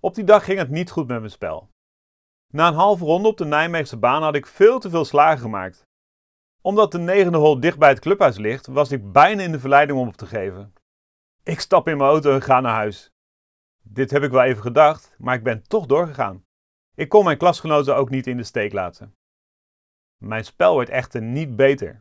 Op 0.00 0.14
die 0.14 0.24
dag 0.24 0.44
ging 0.44 0.58
het 0.58 0.70
niet 0.70 0.90
goed 0.90 1.06
met 1.06 1.18
mijn 1.18 1.30
spel. 1.30 1.71
Na 2.52 2.68
een 2.68 2.74
halve 2.74 3.04
ronde 3.04 3.28
op 3.28 3.36
de 3.36 3.44
Nijmeegse 3.44 3.96
baan 3.96 4.22
had 4.22 4.34
ik 4.34 4.46
veel 4.46 4.78
te 4.78 4.90
veel 4.90 5.04
slagen 5.04 5.38
gemaakt. 5.38 5.86
Omdat 6.60 6.92
de 6.92 6.98
negende 6.98 7.38
hole 7.38 7.60
dicht 7.60 7.78
bij 7.78 7.88
het 7.88 8.00
clubhuis 8.00 8.36
ligt, 8.36 8.66
was 8.66 8.92
ik 8.92 9.12
bijna 9.12 9.42
in 9.42 9.52
de 9.52 9.60
verleiding 9.60 9.98
om 9.98 10.08
op 10.08 10.16
te 10.16 10.26
geven. 10.26 10.74
Ik 11.42 11.60
stap 11.60 11.88
in 11.88 11.96
mijn 11.96 12.10
auto 12.10 12.32
en 12.32 12.42
ga 12.42 12.60
naar 12.60 12.74
huis. 12.74 13.10
Dit 13.82 14.10
heb 14.10 14.22
ik 14.22 14.30
wel 14.30 14.42
even 14.42 14.62
gedacht, 14.62 15.14
maar 15.18 15.34
ik 15.34 15.42
ben 15.42 15.62
toch 15.62 15.86
doorgegaan. 15.86 16.44
Ik 16.94 17.08
kon 17.08 17.24
mijn 17.24 17.38
klasgenoten 17.38 17.96
ook 17.96 18.10
niet 18.10 18.26
in 18.26 18.36
de 18.36 18.44
steek 18.44 18.72
laten. 18.72 19.14
Mijn 20.18 20.44
spel 20.44 20.76
werd 20.76 20.88
echter 20.88 21.22
niet 21.22 21.56
beter. 21.56 22.00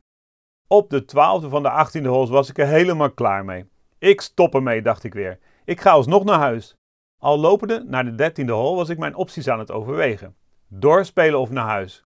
Op 0.68 0.90
de 0.90 1.06
twaalfde 1.06 1.50
van 1.50 1.64
de 1.64 1.70
achttiende 1.70 2.10
holes 2.10 2.30
was 2.30 2.50
ik 2.50 2.58
er 2.58 2.68
helemaal 2.68 3.12
klaar 3.12 3.46
mee. 3.46 3.70
Ik 3.98 4.22
stop 4.22 4.56
ermee, 4.56 4.82
dacht 4.82 5.04
ik 5.04 5.14
weer. 5.14 5.40
Ik 5.66 5.82
ga 5.82 5.92
alsnog 5.92 6.24
naar 6.24 6.40
huis. 6.40 6.76
Al 7.18 7.40
lopende 7.40 7.84
naar 7.84 8.06
de 8.06 8.16
dertiende 8.16 8.52
hole 8.52 8.76
was 8.76 8.90
ik 8.90 8.98
mijn 8.98 9.16
opties 9.16 9.48
aan 9.48 9.60
het 9.60 9.72
overwegen. 9.72 10.36
Doorspelen 10.74 11.40
of 11.40 11.50
naar 11.50 11.68
huis. 11.68 12.04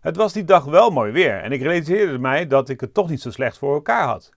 Het 0.00 0.16
was 0.16 0.32
die 0.32 0.44
dag 0.44 0.64
wel 0.64 0.90
mooi 0.90 1.12
weer 1.12 1.40
en 1.40 1.52
ik 1.52 1.62
realiseerde 1.62 2.18
mij 2.18 2.46
dat 2.46 2.68
ik 2.68 2.80
het 2.80 2.94
toch 2.94 3.08
niet 3.08 3.20
zo 3.20 3.30
slecht 3.30 3.58
voor 3.58 3.74
elkaar 3.74 4.06
had. 4.06 4.30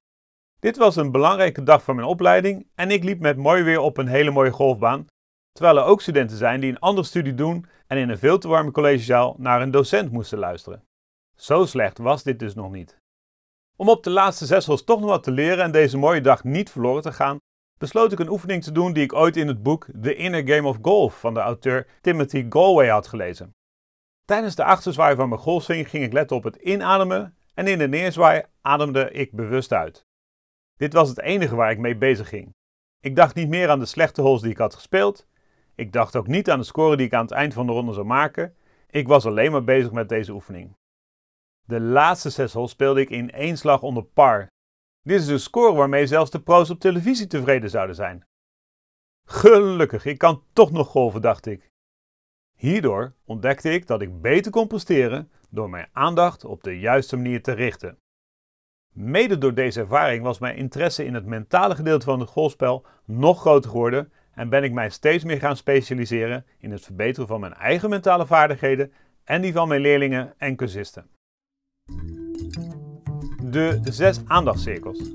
Dit 0.60 0.78
was 0.78 0.96
een 0.96 1.12
belangrijke 1.12 1.64
dag 1.64 1.84
van 1.84 1.96
mijn 1.96 2.08
opleiding 2.08 2.68
en 2.76 2.92
ik 2.92 3.04
liep 3.04 3.20
met 3.20 3.38
mooi 3.38 3.64
weer 3.64 3.80
op 3.80 3.98
een 3.98 4.08
hele 4.08 4.32
mooie 4.32 4.52
golfbaan, 4.52 5.08
terwijl 5.52 5.78
er 5.78 5.84
ook 5.84 6.02
studenten 6.02 6.38
zijn 6.38 6.60
die 6.60 6.72
een 6.72 6.80
andere 6.80 7.08
studie 7.08 7.34
doen 7.34 7.66
en 7.88 7.98
in 7.98 8.10
een 8.10 8.18
veel 8.18 8.38
te 8.38 8.48
warme 8.48 8.72
collegezaal 8.72 9.36
naar 9.38 9.62
een 9.62 9.72
docent 9.72 10.12
moesten 10.12 10.38
luisteren. 10.38 10.84
Zo 11.36 11.66
slecht 11.66 11.98
was 11.98 12.24
dit 12.24 12.40
dus 12.40 12.56
nog 12.56 12.72
niet. 12.72 12.98
Om 13.76 13.90
op 13.90 14.04
de 14.04 14.10
laatste 14.10 14.46
zes 14.46 14.66
holes 14.66 14.84
toch 14.84 15.00
nog 15.00 15.10
wat 15.10 15.24
te 15.24 15.32
leren 15.32 15.64
en 15.64 15.72
deze 15.72 15.98
mooie 15.98 16.22
dag 16.22 16.44
niet 16.44 16.72
verloren 16.72 17.02
te 17.02 17.12
gaan, 17.12 17.38
besloot 17.78 18.12
ik 18.12 18.20
een 18.20 18.30
oefening 18.30 18.64
te 18.64 18.72
doen 18.72 18.94
die 18.94 19.04
ik 19.04 19.14
ooit 19.14 19.38
in 19.38 19.48
het 19.48 19.64
boek 19.64 19.88
The 20.02 20.16
Inner 20.16 20.48
Game 20.48 20.68
of 20.68 20.78
Golf 20.82 21.20
van 21.20 21.34
de 21.34 21.40
auteur 21.40 21.88
Timothy 22.02 22.46
Galway 22.50 22.88
had 22.88 23.08
gelezen. 23.08 23.54
Tijdens 24.26 24.56
de 24.56 24.64
achterzwaai 24.64 25.16
van 25.16 25.30
mijn 25.30 25.42
golfswing 25.42 25.90
ging 25.90 26.04
ik 26.04 26.14
letten 26.14 26.38
op 26.38 26.44
het 26.44 26.56
inademen 26.56 27.38
en 27.54 27.68
in 27.68 27.78
de 27.78 27.88
neerzwaai 27.88 28.44
ademde 28.62 29.12
ik 29.12 29.32
bewust 29.32 29.74
uit. 29.74 30.06
Dit 30.76 30.94
was 30.94 31.10
het 31.10 31.20
enige 31.20 31.56
waar 31.56 31.72
ik 31.72 31.78
mee 31.78 31.98
bezig 31.98 32.30
ging. 32.30 32.56
Ik 33.00 33.16
dacht 33.16 33.36
niet 33.36 33.50
meer 33.50 33.70
aan 33.70 33.80
de 33.80 33.86
slechte 33.86 34.22
holes 34.22 34.42
die 34.42 34.52
ik 34.52 34.58
had 34.58 34.76
gespeeld. 34.76 35.28
Ik 35.76 35.92
dacht 35.92 36.16
ook 36.16 36.28
niet 36.28 36.50
aan 36.50 36.60
de 36.60 36.66
score 36.66 36.98
die 36.98 37.06
ik 37.06 37.14
aan 37.14 37.26
het 37.26 37.32
eind 37.32 37.54
van 37.54 37.66
de 37.66 37.72
ronde 37.72 37.94
zou 37.94 38.06
maken. 38.06 38.56
Ik 38.90 39.08
was 39.08 39.26
alleen 39.26 39.52
maar 39.52 39.64
bezig 39.64 39.92
met 39.92 40.10
deze 40.10 40.32
oefening. 40.32 40.78
De 41.66 41.80
laatste 41.82 42.30
zes 42.30 42.54
holes 42.54 42.72
speelde 42.72 43.02
ik 43.02 43.10
in 43.10 43.32
één 43.32 43.58
slag 43.58 43.82
onder 43.82 44.04
par. 44.04 44.48
Dit 45.02 45.20
is 45.20 45.26
de 45.26 45.38
score 45.38 45.74
waarmee 45.76 46.08
zelfs 46.08 46.32
de 46.32 46.42
pro's 46.42 46.70
op 46.70 46.80
televisie 46.80 47.28
tevreden 47.28 47.70
zouden 47.70 47.96
zijn. 47.96 48.26
Gelukkig, 49.26 50.06
ik 50.06 50.18
kan 50.18 50.44
toch 50.54 50.72
nog 50.72 50.88
golven, 50.88 51.22
dacht 51.22 51.46
ik. 51.46 51.72
Hierdoor 52.64 53.14
ontdekte 53.26 53.72
ik 53.72 53.88
dat 53.88 54.02
ik 54.02 54.22
beter 54.22 54.52
kon 54.52 54.68
presteren 54.68 55.32
door 55.50 55.70
mijn 55.70 55.88
aandacht 55.92 56.46
op 56.46 56.64
de 56.64 56.80
juiste 56.80 57.16
manier 57.16 57.42
te 57.42 57.52
richten. 57.52 57.98
Mede 58.94 59.38
door 59.38 59.54
deze 59.54 59.80
ervaring 59.80 60.24
was 60.24 60.40
mijn 60.40 60.56
interesse 60.56 61.06
in 61.06 61.14
het 61.14 61.26
mentale 61.26 61.76
gedeelte 61.76 62.06
van 62.06 62.20
het 62.20 62.30
golfspel 62.30 62.86
nog 63.06 63.40
groter 63.40 63.70
geworden 63.70 64.12
en 64.32 64.50
ben 64.50 64.64
ik 64.64 64.72
mij 64.72 64.90
steeds 64.90 65.24
meer 65.24 65.40
gaan 65.40 65.58
specialiseren 65.58 66.46
in 66.58 66.72
het 66.72 66.84
verbeteren 66.84 67.28
van 67.28 67.40
mijn 67.40 67.54
eigen 67.54 67.90
mentale 67.90 68.26
vaardigheden 68.26 68.92
en 69.24 69.42
die 69.42 69.54
van 69.54 69.68
mijn 69.68 69.82
leerlingen 69.82 70.34
en 70.38 70.56
cursisten. 70.56 71.10
De 73.42 73.80
zes 73.84 74.22
aandachtscirkels. 74.28 75.14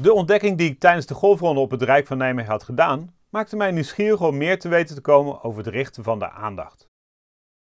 De 0.00 0.12
ontdekking 0.12 0.58
die 0.58 0.70
ik 0.70 0.78
tijdens 0.78 1.06
de 1.06 1.14
golfronde 1.14 1.60
op 1.60 1.70
het 1.70 1.82
Rijk 1.82 2.06
van 2.06 2.18
Nijmegen 2.18 2.50
had 2.50 2.62
gedaan, 2.62 3.16
maakte 3.30 3.56
mij 3.56 3.70
nieuwsgierig 3.70 4.20
om 4.20 4.36
meer 4.36 4.58
te 4.58 4.68
weten 4.68 4.94
te 4.94 5.00
komen 5.00 5.42
over 5.42 5.64
het 5.64 5.74
richten 5.74 6.04
van 6.04 6.18
de 6.18 6.30
aandacht. 6.30 6.86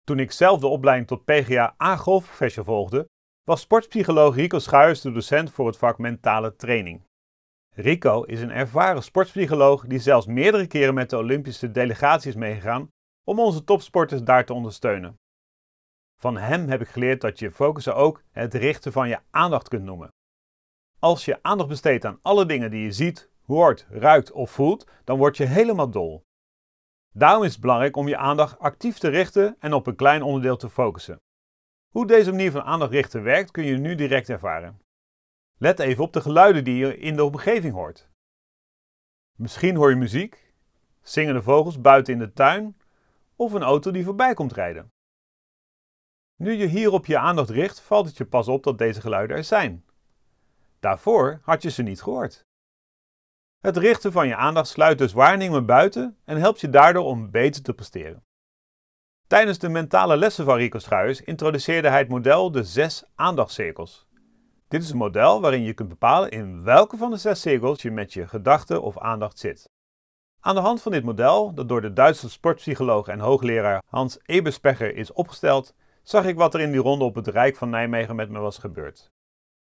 Toen 0.04 0.18
ik 0.18 0.32
zelf 0.32 0.60
de 0.60 0.66
opleiding 0.66 1.08
tot 1.08 1.24
PGA 1.24 1.74
A-golfprofessional 1.82 2.74
volgde, 2.74 3.08
was 3.44 3.60
sportpsycholoog 3.60 4.34
Rico 4.34 4.58
Schuijers 4.58 5.00
de 5.00 5.12
docent 5.12 5.50
voor 5.50 5.66
het 5.66 5.76
vak 5.76 5.98
mentale 5.98 6.56
training. 6.56 7.06
Rico 7.74 8.22
is 8.22 8.40
een 8.40 8.50
ervaren 8.50 9.02
sportpsycholoog 9.02 9.86
die 9.86 9.98
zelfs 9.98 10.26
meerdere 10.26 10.66
keren 10.66 10.94
met 10.94 11.10
de 11.10 11.16
Olympische 11.16 11.70
delegatie 11.70 12.30
is 12.30 12.36
meegegaan 12.36 12.88
om 13.24 13.40
onze 13.40 13.64
topsporters 13.64 14.22
daar 14.22 14.44
te 14.44 14.52
ondersteunen. 14.52 15.16
Van 16.20 16.36
hem 16.36 16.68
heb 16.68 16.80
ik 16.80 16.88
geleerd 16.88 17.20
dat 17.20 17.38
je 17.38 17.50
focussen 17.50 17.94
ook 17.94 18.22
het 18.30 18.54
richten 18.54 18.92
van 18.92 19.08
je 19.08 19.20
aandacht 19.30 19.68
kunt 19.68 19.84
noemen. 19.84 20.08
Als 20.98 21.24
je 21.24 21.42
aandacht 21.42 21.68
besteedt 21.68 22.04
aan 22.04 22.18
alle 22.22 22.46
dingen 22.46 22.70
die 22.70 22.82
je 22.82 22.92
ziet, 22.92 23.30
hoort, 23.46 23.86
ruikt 23.90 24.32
of 24.32 24.50
voelt, 24.50 24.90
dan 25.04 25.18
word 25.18 25.36
je 25.36 25.44
helemaal 25.44 25.90
dol. 25.90 26.24
Daarom 27.12 27.44
is 27.44 27.52
het 27.52 27.60
belangrijk 27.60 27.96
om 27.96 28.08
je 28.08 28.16
aandacht 28.16 28.58
actief 28.58 28.98
te 28.98 29.08
richten 29.08 29.56
en 29.58 29.72
op 29.72 29.86
een 29.86 29.96
klein 29.96 30.22
onderdeel 30.22 30.56
te 30.56 30.68
focussen. 30.70 31.20
Hoe 31.88 32.06
deze 32.06 32.30
manier 32.30 32.50
van 32.50 32.62
aandacht 32.62 32.92
richten 32.92 33.22
werkt, 33.22 33.50
kun 33.50 33.64
je 33.64 33.76
nu 33.76 33.94
direct 33.94 34.28
ervaren. 34.28 34.80
Let 35.58 35.78
even 35.78 36.04
op 36.04 36.12
de 36.12 36.20
geluiden 36.20 36.64
die 36.64 36.76
je 36.76 36.98
in 36.98 37.16
de 37.16 37.24
omgeving 37.24 37.74
hoort. 37.74 38.08
Misschien 39.36 39.76
hoor 39.76 39.90
je 39.90 39.96
muziek, 39.96 40.52
zingende 41.02 41.42
vogels 41.42 41.80
buiten 41.80 42.12
in 42.12 42.18
de 42.18 42.32
tuin 42.32 42.76
of 43.36 43.52
een 43.52 43.62
auto 43.62 43.90
die 43.90 44.04
voorbij 44.04 44.34
komt 44.34 44.52
rijden. 44.52 44.92
Nu 46.36 46.52
je 46.52 46.66
hierop 46.66 47.06
je 47.06 47.18
aandacht 47.18 47.50
richt, 47.50 47.80
valt 47.80 48.06
het 48.06 48.16
je 48.16 48.24
pas 48.24 48.48
op 48.48 48.62
dat 48.62 48.78
deze 48.78 49.00
geluiden 49.00 49.36
er 49.36 49.44
zijn. 49.44 49.84
Daarvoor 50.80 51.40
had 51.42 51.62
je 51.62 51.70
ze 51.70 51.82
niet 51.82 52.02
gehoord. 52.02 52.42
Het 53.64 53.76
richten 53.76 54.12
van 54.12 54.28
je 54.28 54.36
aandacht 54.36 54.68
sluit 54.68 54.98
dus 54.98 55.12
waarnemingen 55.12 55.66
buiten 55.66 56.16
en 56.24 56.36
helpt 56.36 56.60
je 56.60 56.70
daardoor 56.70 57.04
om 57.04 57.30
beter 57.30 57.62
te 57.62 57.72
presteren. 57.72 58.24
Tijdens 59.26 59.58
de 59.58 59.68
mentale 59.68 60.16
lessen 60.16 60.44
van 60.44 60.56
Rico 60.56 60.78
Schuijers 60.78 61.20
introduceerde 61.20 61.88
hij 61.88 61.98
het 61.98 62.08
model 62.08 62.50
de 62.50 62.64
zes 62.64 63.04
aandachtscirkels. 63.14 64.06
Dit 64.68 64.82
is 64.82 64.90
een 64.90 64.96
model 64.96 65.40
waarin 65.40 65.62
je 65.62 65.72
kunt 65.72 65.88
bepalen 65.88 66.30
in 66.30 66.62
welke 66.62 66.96
van 66.96 67.10
de 67.10 67.16
zes 67.16 67.40
cirkels 67.40 67.82
je 67.82 67.90
met 67.90 68.12
je 68.12 68.28
gedachten 68.28 68.82
of 68.82 68.98
aandacht 68.98 69.38
zit. 69.38 69.68
Aan 70.40 70.54
de 70.54 70.60
hand 70.60 70.82
van 70.82 70.92
dit 70.92 71.04
model, 71.04 71.54
dat 71.54 71.68
door 71.68 71.80
de 71.80 71.92
Duitse 71.92 72.30
sportpsycholoog 72.30 73.08
en 73.08 73.18
hoogleraar 73.18 73.82
Hans 73.86 74.18
Eberspecher 74.24 74.96
is 74.96 75.12
opgesteld, 75.12 75.74
zag 76.02 76.24
ik 76.24 76.36
wat 76.36 76.54
er 76.54 76.60
in 76.60 76.70
die 76.70 76.80
ronde 76.80 77.04
op 77.04 77.14
het 77.14 77.28
Rijk 77.28 77.56
van 77.56 77.70
Nijmegen 77.70 78.16
met 78.16 78.30
me 78.30 78.38
was 78.38 78.58
gebeurd. 78.58 79.10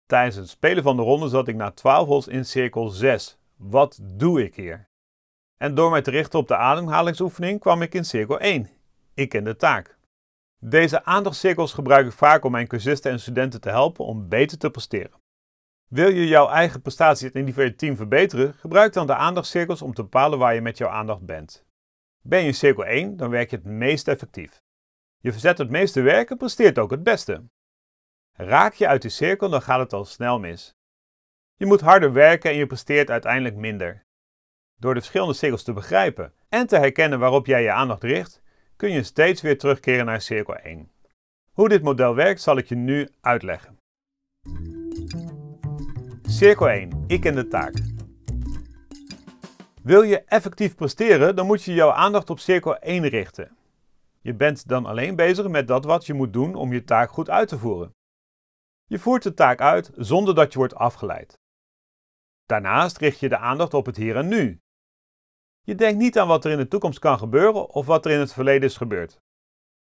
Tijdens 0.06 0.36
het 0.36 0.48
spelen 0.48 0.82
van 0.82 0.96
de 0.96 1.02
ronde 1.02 1.28
zat 1.28 1.48
ik 1.48 1.56
na 1.56 1.70
12 1.70 2.06
holes 2.06 2.28
in 2.28 2.44
cirkel 2.44 2.88
6. 2.88 3.39
Wat 3.62 3.98
doe 4.02 4.44
ik 4.44 4.54
hier? 4.54 4.88
En 5.56 5.74
door 5.74 5.90
mij 5.90 6.02
te 6.02 6.10
richten 6.10 6.38
op 6.38 6.48
de 6.48 6.56
ademhalingsoefening 6.56 7.60
kwam 7.60 7.82
ik 7.82 7.94
in 7.94 8.04
cirkel 8.04 8.40
1. 8.40 8.70
Ik 9.14 9.28
ken 9.28 9.44
de 9.44 9.56
taak. 9.56 9.98
Deze 10.58 11.04
aandachtscirkels 11.04 11.72
gebruik 11.72 12.06
ik 12.06 12.12
vaak 12.12 12.44
om 12.44 12.50
mijn 12.50 12.66
cursisten 12.66 13.10
en 13.10 13.20
studenten 13.20 13.60
te 13.60 13.68
helpen 13.68 14.04
om 14.04 14.28
beter 14.28 14.58
te 14.58 14.70
presteren. 14.70 15.20
Wil 15.88 16.08
je 16.08 16.26
jouw 16.26 16.48
eigen 16.48 16.82
prestatie 16.82 17.26
het 17.26 17.36
individuele 17.36 17.74
team 17.74 17.96
verbeteren, 17.96 18.54
gebruik 18.54 18.92
dan 18.92 19.06
de 19.06 19.14
aandachtscirkels 19.14 19.82
om 19.82 19.94
te 19.94 20.02
bepalen 20.02 20.38
waar 20.38 20.54
je 20.54 20.60
met 20.60 20.78
jouw 20.78 20.88
aandacht 20.88 21.26
bent. 21.26 21.64
Ben 22.22 22.40
je 22.40 22.46
in 22.46 22.54
cirkel 22.54 22.84
1, 22.84 23.16
dan 23.16 23.30
werk 23.30 23.50
je 23.50 23.56
het 23.56 23.64
meest 23.64 24.08
effectief. 24.08 24.62
Je 25.18 25.32
verzet 25.32 25.58
het 25.58 25.70
meeste 25.70 26.00
werk 26.00 26.30
en 26.30 26.36
presteert 26.36 26.78
ook 26.78 26.90
het 26.90 27.02
beste. 27.02 27.44
Raak 28.32 28.74
je 28.74 28.86
uit 28.86 29.02
die 29.02 29.10
cirkel, 29.10 29.48
dan 29.48 29.62
gaat 29.62 29.80
het 29.80 29.92
al 29.92 30.04
snel 30.04 30.38
mis. 30.38 30.74
Je 31.60 31.66
moet 31.66 31.80
harder 31.80 32.12
werken 32.12 32.50
en 32.50 32.56
je 32.56 32.66
presteert 32.66 33.10
uiteindelijk 33.10 33.56
minder. 33.56 34.04
Door 34.76 34.94
de 34.94 35.00
verschillende 35.00 35.34
cirkels 35.34 35.62
te 35.62 35.72
begrijpen 35.72 36.32
en 36.48 36.66
te 36.66 36.76
herkennen 36.76 37.18
waarop 37.18 37.46
jij 37.46 37.62
je 37.62 37.72
aandacht 37.72 38.02
richt, 38.02 38.42
kun 38.76 38.92
je 38.92 39.02
steeds 39.02 39.40
weer 39.40 39.58
terugkeren 39.58 40.04
naar 40.04 40.20
cirkel 40.20 40.56
1. 40.56 40.90
Hoe 41.52 41.68
dit 41.68 41.82
model 41.82 42.14
werkt 42.14 42.40
zal 42.40 42.56
ik 42.56 42.66
je 42.66 42.74
nu 42.74 43.08
uitleggen. 43.20 43.76
Cirkel 46.22 46.68
1. 46.68 47.04
Ik 47.06 47.24
en 47.24 47.34
de 47.34 47.48
taak. 47.48 47.74
Wil 49.82 50.02
je 50.02 50.24
effectief 50.24 50.74
presteren, 50.74 51.36
dan 51.36 51.46
moet 51.46 51.62
je 51.62 51.74
jouw 51.74 51.90
aandacht 51.90 52.30
op 52.30 52.38
cirkel 52.38 52.78
1 52.78 53.08
richten. 53.08 53.56
Je 54.20 54.34
bent 54.34 54.68
dan 54.68 54.86
alleen 54.86 55.16
bezig 55.16 55.48
met 55.48 55.68
dat 55.68 55.84
wat 55.84 56.06
je 56.06 56.14
moet 56.14 56.32
doen 56.32 56.54
om 56.54 56.72
je 56.72 56.84
taak 56.84 57.10
goed 57.10 57.30
uit 57.30 57.48
te 57.48 57.58
voeren. 57.58 57.90
Je 58.86 58.98
voert 58.98 59.22
de 59.22 59.34
taak 59.34 59.60
uit 59.60 59.90
zonder 59.96 60.34
dat 60.34 60.52
je 60.52 60.58
wordt 60.58 60.74
afgeleid. 60.74 61.38
Daarnaast 62.50 62.98
richt 62.98 63.20
je 63.20 63.28
de 63.28 63.38
aandacht 63.38 63.74
op 63.74 63.86
het 63.86 63.96
hier 63.96 64.16
en 64.16 64.28
nu. 64.28 64.60
Je 65.60 65.74
denkt 65.74 65.98
niet 65.98 66.18
aan 66.18 66.28
wat 66.28 66.44
er 66.44 66.50
in 66.50 66.58
de 66.58 66.68
toekomst 66.68 66.98
kan 66.98 67.18
gebeuren 67.18 67.68
of 67.68 67.86
wat 67.86 68.04
er 68.04 68.12
in 68.12 68.18
het 68.18 68.32
verleden 68.32 68.68
is 68.68 68.76
gebeurd. 68.76 69.20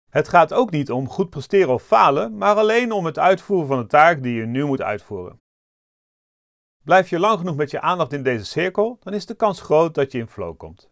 Het 0.09 0.27
gaat 0.27 0.53
ook 0.53 0.71
niet 0.71 0.91
om 0.91 1.09
goed 1.09 1.29
presteren 1.29 1.73
of 1.73 1.83
falen, 1.83 2.37
maar 2.37 2.55
alleen 2.55 2.91
om 2.91 3.05
het 3.05 3.19
uitvoeren 3.19 3.67
van 3.67 3.79
de 3.79 3.87
taak 3.87 4.23
die 4.23 4.33
je 4.35 4.45
nu 4.45 4.65
moet 4.65 4.81
uitvoeren. 4.81 5.41
Blijf 6.83 7.09
je 7.09 7.19
lang 7.19 7.37
genoeg 7.37 7.55
met 7.55 7.71
je 7.71 7.81
aandacht 7.81 8.13
in 8.13 8.23
deze 8.23 8.45
cirkel, 8.45 8.97
dan 8.99 9.13
is 9.13 9.25
de 9.25 9.35
kans 9.35 9.61
groot 9.61 9.95
dat 9.95 10.11
je 10.11 10.17
in 10.17 10.27
flow 10.27 10.57
komt. 10.57 10.91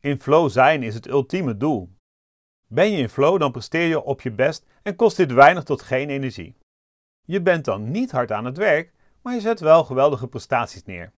In 0.00 0.20
flow 0.20 0.50
zijn 0.50 0.82
is 0.82 0.94
het 0.94 1.08
ultieme 1.08 1.56
doel. 1.56 1.96
Ben 2.66 2.90
je 2.90 2.98
in 2.98 3.08
flow, 3.08 3.38
dan 3.38 3.52
presteer 3.52 3.86
je 3.86 4.02
op 4.02 4.20
je 4.20 4.30
best 4.30 4.66
en 4.82 4.96
kost 4.96 5.16
dit 5.16 5.32
weinig 5.32 5.64
tot 5.64 5.82
geen 5.82 6.10
energie. 6.10 6.58
Je 7.22 7.42
bent 7.42 7.64
dan 7.64 7.90
niet 7.90 8.10
hard 8.10 8.32
aan 8.32 8.44
het 8.44 8.56
werk, 8.56 8.94
maar 9.26 9.34
je 9.34 9.40
zet 9.40 9.60
wel 9.60 9.84
geweldige 9.84 10.28
prestaties 10.28 10.84
neer. 10.84 11.12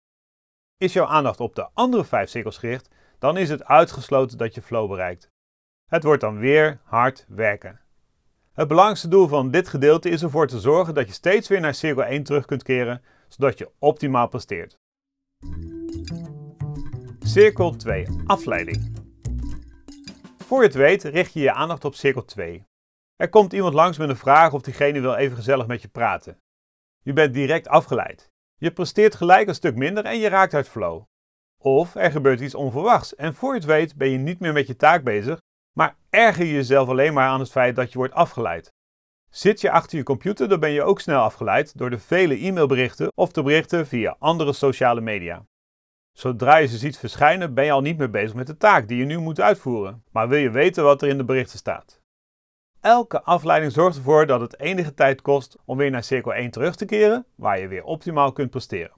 Is 0.78 0.94
jouw 0.94 1.06
aandacht 1.06 1.40
op 1.40 1.56
de 1.56 1.70
andere 1.74 2.06
vijf 2.06 2.30
cirkels 2.30 2.58
gericht, 2.58 2.90
dan 3.20 3.38
is 3.38 3.50
het 3.50 3.64
uitgesloten 3.64 4.38
dat 4.38 4.56
je 4.56 4.62
flow 4.62 4.90
bereikt. 4.90 5.32
Het 5.90 6.04
wordt 6.04 6.22
dan 6.22 6.38
weer 6.38 6.80
hard 6.84 7.26
werken. 7.28 7.80
Het 8.54 8.68
belangrijkste 8.68 9.08
doel 9.08 9.28
van 9.28 9.52
dit 9.52 9.68
gedeelte 9.68 10.10
is 10.10 10.24
ervoor 10.24 10.48
te 10.48 10.60
zorgen 10.60 10.94
dat 10.94 11.08
je 11.08 11.14
steeds 11.14 11.48
weer 11.48 11.60
naar 11.60 11.74
cirkel 11.74 12.04
1 12.04 12.24
terug 12.24 12.46
kunt 12.46 12.64
keren, 12.64 13.04
zodat 13.28 13.58
je 13.58 13.72
optimaal 13.80 14.28
presteert. 14.28 14.80
Cirkel 17.20 17.76
2. 17.76 18.08
Afleiding. 18.26 18.96
Voor 20.38 20.60
je 20.60 20.68
het 20.68 20.76
weet 20.76 21.04
richt 21.04 21.34
je 21.34 21.40
je 21.40 21.54
aandacht 21.54 21.86
op 21.86 21.96
cirkel 21.96 22.26
2. 22.26 22.64
Er 23.16 23.30
komt 23.30 23.54
iemand 23.54 23.74
langs 23.74 23.98
met 23.98 24.10
een 24.10 24.18
vraag 24.18 24.54
of 24.54 24.62
diegene 24.62 25.00
wil 25.00 25.16
even 25.16 25.36
gezellig 25.36 25.68
met 25.68 25.82
je 25.82 25.88
praten. 25.88 26.42
Je 27.08 27.14
bent 27.14 27.34
direct 27.34 27.68
afgeleid. 27.68 28.32
Je 28.58 28.72
presteert 28.72 29.16
gelijk 29.16 29.48
een 29.48 29.56
stuk 29.56 29.76
minder 29.76 30.06
en 30.06 30.20
je 30.20 30.30
raakt 30.30 30.54
uit 30.54 30.70
flow. 30.70 31.04
Of 31.58 31.96
er 31.96 32.12
gebeurt 32.12 32.40
iets 32.40 32.56
onverwachts 32.56 33.16
en 33.16 33.34
voor 33.34 33.54
je 33.54 33.60
het 33.60 33.66
weet 33.66 33.96
ben 33.96 34.10
je 34.10 34.18
niet 34.18 34.40
meer 34.40 34.54
met 34.54 34.68
je 34.68 34.76
taak 34.76 35.04
bezig, 35.04 35.42
maar 35.78 35.96
erger 36.10 36.46
je 36.46 36.54
jezelf 36.54 36.90
alleen 36.90 37.14
maar 37.14 37.28
aan 37.28 37.40
het 37.40 37.52
feit 37.52 37.76
dat 37.76 37.92
je 37.92 37.98
wordt 37.98 38.14
afgeleid. 38.14 38.74
Zit 39.30 39.62
je 39.62 39.72
achter 39.72 39.98
je 39.98 40.04
computer, 40.04 40.50
dan 40.50 40.60
ben 40.60 40.72
je 40.72 40.84
ook 40.84 41.00
snel 41.00 41.22
afgeleid 41.22 41.78
door 41.78 41.90
de 41.90 42.00
vele 42.00 42.46
e-mailberichten 42.46 43.12
of 43.16 43.32
de 43.32 43.44
berichten 43.44 43.88
via 43.88 44.16
andere 44.20 44.54
sociale 44.54 45.02
media. 45.02 45.46
Zodra 46.12 46.58
je 46.58 46.68
ze 46.68 46.78
ziet 46.78 46.98
verschijnen, 46.98 47.54
ben 47.54 47.66
je 47.66 47.72
al 47.72 47.82
niet 47.82 47.98
meer 47.98 48.10
bezig 48.10 48.36
met 48.36 48.48
de 48.48 48.58
taak 48.58 48.88
die 48.88 48.98
je 48.98 49.06
nu 49.06 49.18
moet 49.18 49.42
uitvoeren, 49.42 50.04
maar 50.12 50.28
wil 50.28 50.40
je 50.40 50.50
weten 50.50 50.84
wat 50.84 51.02
er 51.02 51.08
in 51.08 51.18
de 51.18 51.26
berichten 51.26 51.58
staat. 51.58 52.02
Elke 52.88 53.24
afleiding 53.24 53.72
zorgt 53.72 53.98
ervoor 53.98 54.26
dat 54.26 54.42
het 54.42 54.60
enige 54.60 54.94
tijd 54.94 55.22
kost 55.22 55.58
om 55.66 55.78
weer 55.78 55.92
naar 55.92 56.04
cirkel 56.04 56.34
1 56.34 56.52
terug 56.52 56.76
te 56.76 56.86
keren, 56.86 57.26
waar 57.36 57.60
je 57.60 57.68
weer 57.68 57.84
optimaal 57.84 58.32
kunt 58.32 58.50
presteren. 58.50 58.94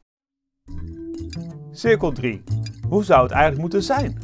Cirkel 1.72 2.12
3. 2.12 2.44
Hoe 2.88 3.04
zou 3.04 3.22
het 3.24 3.32
eigenlijk 3.32 3.62
moeten 3.62 3.84
zijn? 3.84 4.18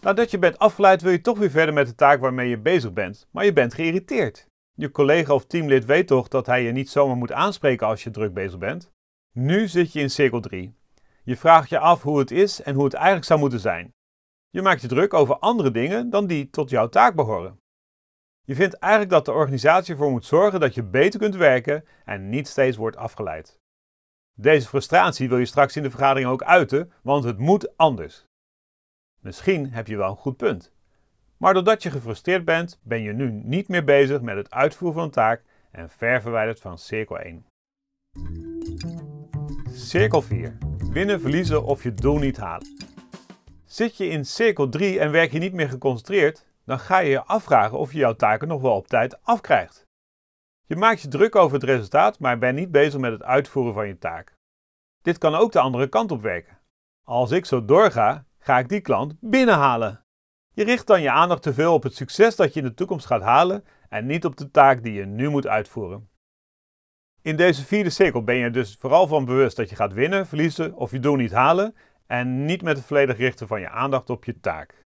Nadat 0.00 0.30
je 0.30 0.38
bent 0.38 0.58
afgeleid 0.58 1.02
wil 1.02 1.12
je 1.12 1.20
toch 1.20 1.38
weer 1.38 1.50
verder 1.50 1.74
met 1.74 1.86
de 1.86 1.94
taak 1.94 2.20
waarmee 2.20 2.48
je 2.48 2.58
bezig 2.58 2.92
bent, 2.92 3.28
maar 3.30 3.44
je 3.44 3.52
bent 3.52 3.74
geïrriteerd. 3.74 4.46
Je 4.74 4.90
collega 4.90 5.34
of 5.34 5.46
teamlid 5.46 5.84
weet 5.84 6.06
toch 6.06 6.28
dat 6.28 6.46
hij 6.46 6.62
je 6.62 6.72
niet 6.72 6.90
zomaar 6.90 7.16
moet 7.16 7.32
aanspreken 7.32 7.86
als 7.86 8.02
je 8.02 8.10
druk 8.10 8.34
bezig 8.34 8.58
bent? 8.58 8.92
Nu 9.32 9.68
zit 9.68 9.92
je 9.92 10.00
in 10.00 10.10
cirkel 10.10 10.40
3. 10.40 10.74
Je 11.24 11.36
vraagt 11.36 11.68
je 11.68 11.78
af 11.78 12.02
hoe 12.02 12.18
het 12.18 12.30
is 12.30 12.62
en 12.62 12.74
hoe 12.74 12.84
het 12.84 12.94
eigenlijk 12.94 13.26
zou 13.26 13.40
moeten 13.40 13.60
zijn. 13.60 13.94
Je 14.48 14.62
maakt 14.62 14.80
je 14.80 14.88
druk 14.88 15.14
over 15.14 15.38
andere 15.38 15.70
dingen 15.70 16.10
dan 16.10 16.26
die 16.26 16.50
tot 16.50 16.70
jouw 16.70 16.88
taak 16.88 17.14
behoren. 17.14 17.58
Je 18.50 18.56
vindt 18.56 18.74
eigenlijk 18.74 19.12
dat 19.12 19.24
de 19.24 19.32
organisatie 19.32 19.92
ervoor 19.92 20.10
moet 20.10 20.24
zorgen 20.24 20.60
dat 20.60 20.74
je 20.74 20.82
beter 20.82 21.20
kunt 21.20 21.34
werken 21.34 21.84
en 22.04 22.28
niet 22.28 22.48
steeds 22.48 22.76
wordt 22.76 22.96
afgeleid. 22.96 23.58
Deze 24.36 24.68
frustratie 24.68 25.28
wil 25.28 25.38
je 25.38 25.44
straks 25.44 25.76
in 25.76 25.82
de 25.82 25.90
vergadering 25.90 26.28
ook 26.28 26.42
uiten, 26.42 26.92
want 27.02 27.24
het 27.24 27.38
moet 27.38 27.76
anders. 27.76 28.24
Misschien 29.20 29.72
heb 29.72 29.86
je 29.86 29.96
wel 29.96 30.10
een 30.10 30.16
goed 30.16 30.36
punt. 30.36 30.72
Maar 31.36 31.54
doordat 31.54 31.82
je 31.82 31.90
gefrustreerd 31.90 32.44
bent, 32.44 32.80
ben 32.82 33.02
je 33.02 33.12
nu 33.12 33.30
niet 33.30 33.68
meer 33.68 33.84
bezig 33.84 34.20
met 34.20 34.36
het 34.36 34.50
uitvoeren 34.50 34.98
van 34.98 35.06
een 35.06 35.14
taak 35.14 35.44
en 35.70 35.90
ver 35.90 36.22
verwijderd 36.22 36.60
van 36.60 36.78
cirkel 36.78 37.18
1. 37.18 37.46
Cirkel 39.72 40.22
4. 40.22 40.58
Winnen, 40.92 41.20
verliezen 41.20 41.64
of 41.64 41.82
je 41.82 41.94
doel 41.94 42.18
niet 42.18 42.36
halen. 42.36 42.68
Zit 43.64 43.96
je 43.96 44.06
in 44.06 44.24
cirkel 44.24 44.68
3 44.68 45.00
en 45.00 45.10
werk 45.10 45.32
je 45.32 45.38
niet 45.38 45.52
meer 45.52 45.68
geconcentreerd, 45.68 46.48
dan 46.64 46.78
ga 46.78 46.98
je 46.98 47.10
je 47.10 47.24
afvragen 47.24 47.78
of 47.78 47.92
je 47.92 47.98
jouw 47.98 48.14
taken 48.14 48.48
nog 48.48 48.60
wel 48.60 48.74
op 48.74 48.86
tijd 48.86 49.22
afkrijgt. 49.22 49.86
Je 50.66 50.76
maakt 50.76 51.00
je 51.00 51.08
druk 51.08 51.36
over 51.36 51.54
het 51.54 51.64
resultaat, 51.64 52.18
maar 52.18 52.38
bent 52.38 52.58
niet 52.58 52.70
bezig 52.70 53.00
met 53.00 53.12
het 53.12 53.22
uitvoeren 53.22 53.74
van 53.74 53.86
je 53.86 53.98
taak. 53.98 54.34
Dit 55.02 55.18
kan 55.18 55.34
ook 55.34 55.52
de 55.52 55.60
andere 55.60 55.88
kant 55.88 56.10
op 56.10 56.22
werken. 56.22 56.58
Als 57.04 57.30
ik 57.30 57.44
zo 57.44 57.64
doorga, 57.64 58.24
ga 58.38 58.58
ik 58.58 58.68
die 58.68 58.80
klant 58.80 59.14
binnenhalen. 59.20 60.04
Je 60.54 60.64
richt 60.64 60.86
dan 60.86 61.02
je 61.02 61.10
aandacht 61.10 61.42
te 61.42 61.54
veel 61.54 61.74
op 61.74 61.82
het 61.82 61.94
succes 61.94 62.36
dat 62.36 62.54
je 62.54 62.60
in 62.60 62.66
de 62.66 62.74
toekomst 62.74 63.06
gaat 63.06 63.22
halen 63.22 63.64
en 63.88 64.06
niet 64.06 64.24
op 64.24 64.36
de 64.36 64.50
taak 64.50 64.82
die 64.82 64.92
je 64.92 65.04
nu 65.04 65.28
moet 65.28 65.46
uitvoeren. 65.46 66.08
In 67.22 67.36
deze 67.36 67.64
vierde 67.64 67.90
cirkel 67.90 68.24
ben 68.24 68.36
je 68.36 68.50
dus 68.50 68.76
vooral 68.78 69.06
van 69.06 69.24
bewust 69.24 69.56
dat 69.56 69.70
je 69.70 69.76
gaat 69.76 69.92
winnen, 69.92 70.26
verliezen 70.26 70.74
of 70.74 70.90
je 70.90 71.00
doel 71.00 71.16
niet 71.16 71.32
halen 71.32 71.74
en 72.06 72.44
niet 72.44 72.62
met 72.62 72.76
het 72.76 72.86
volledig 72.86 73.16
richten 73.16 73.46
van 73.46 73.60
je 73.60 73.68
aandacht 73.68 74.10
op 74.10 74.24
je 74.24 74.40
taak. 74.40 74.80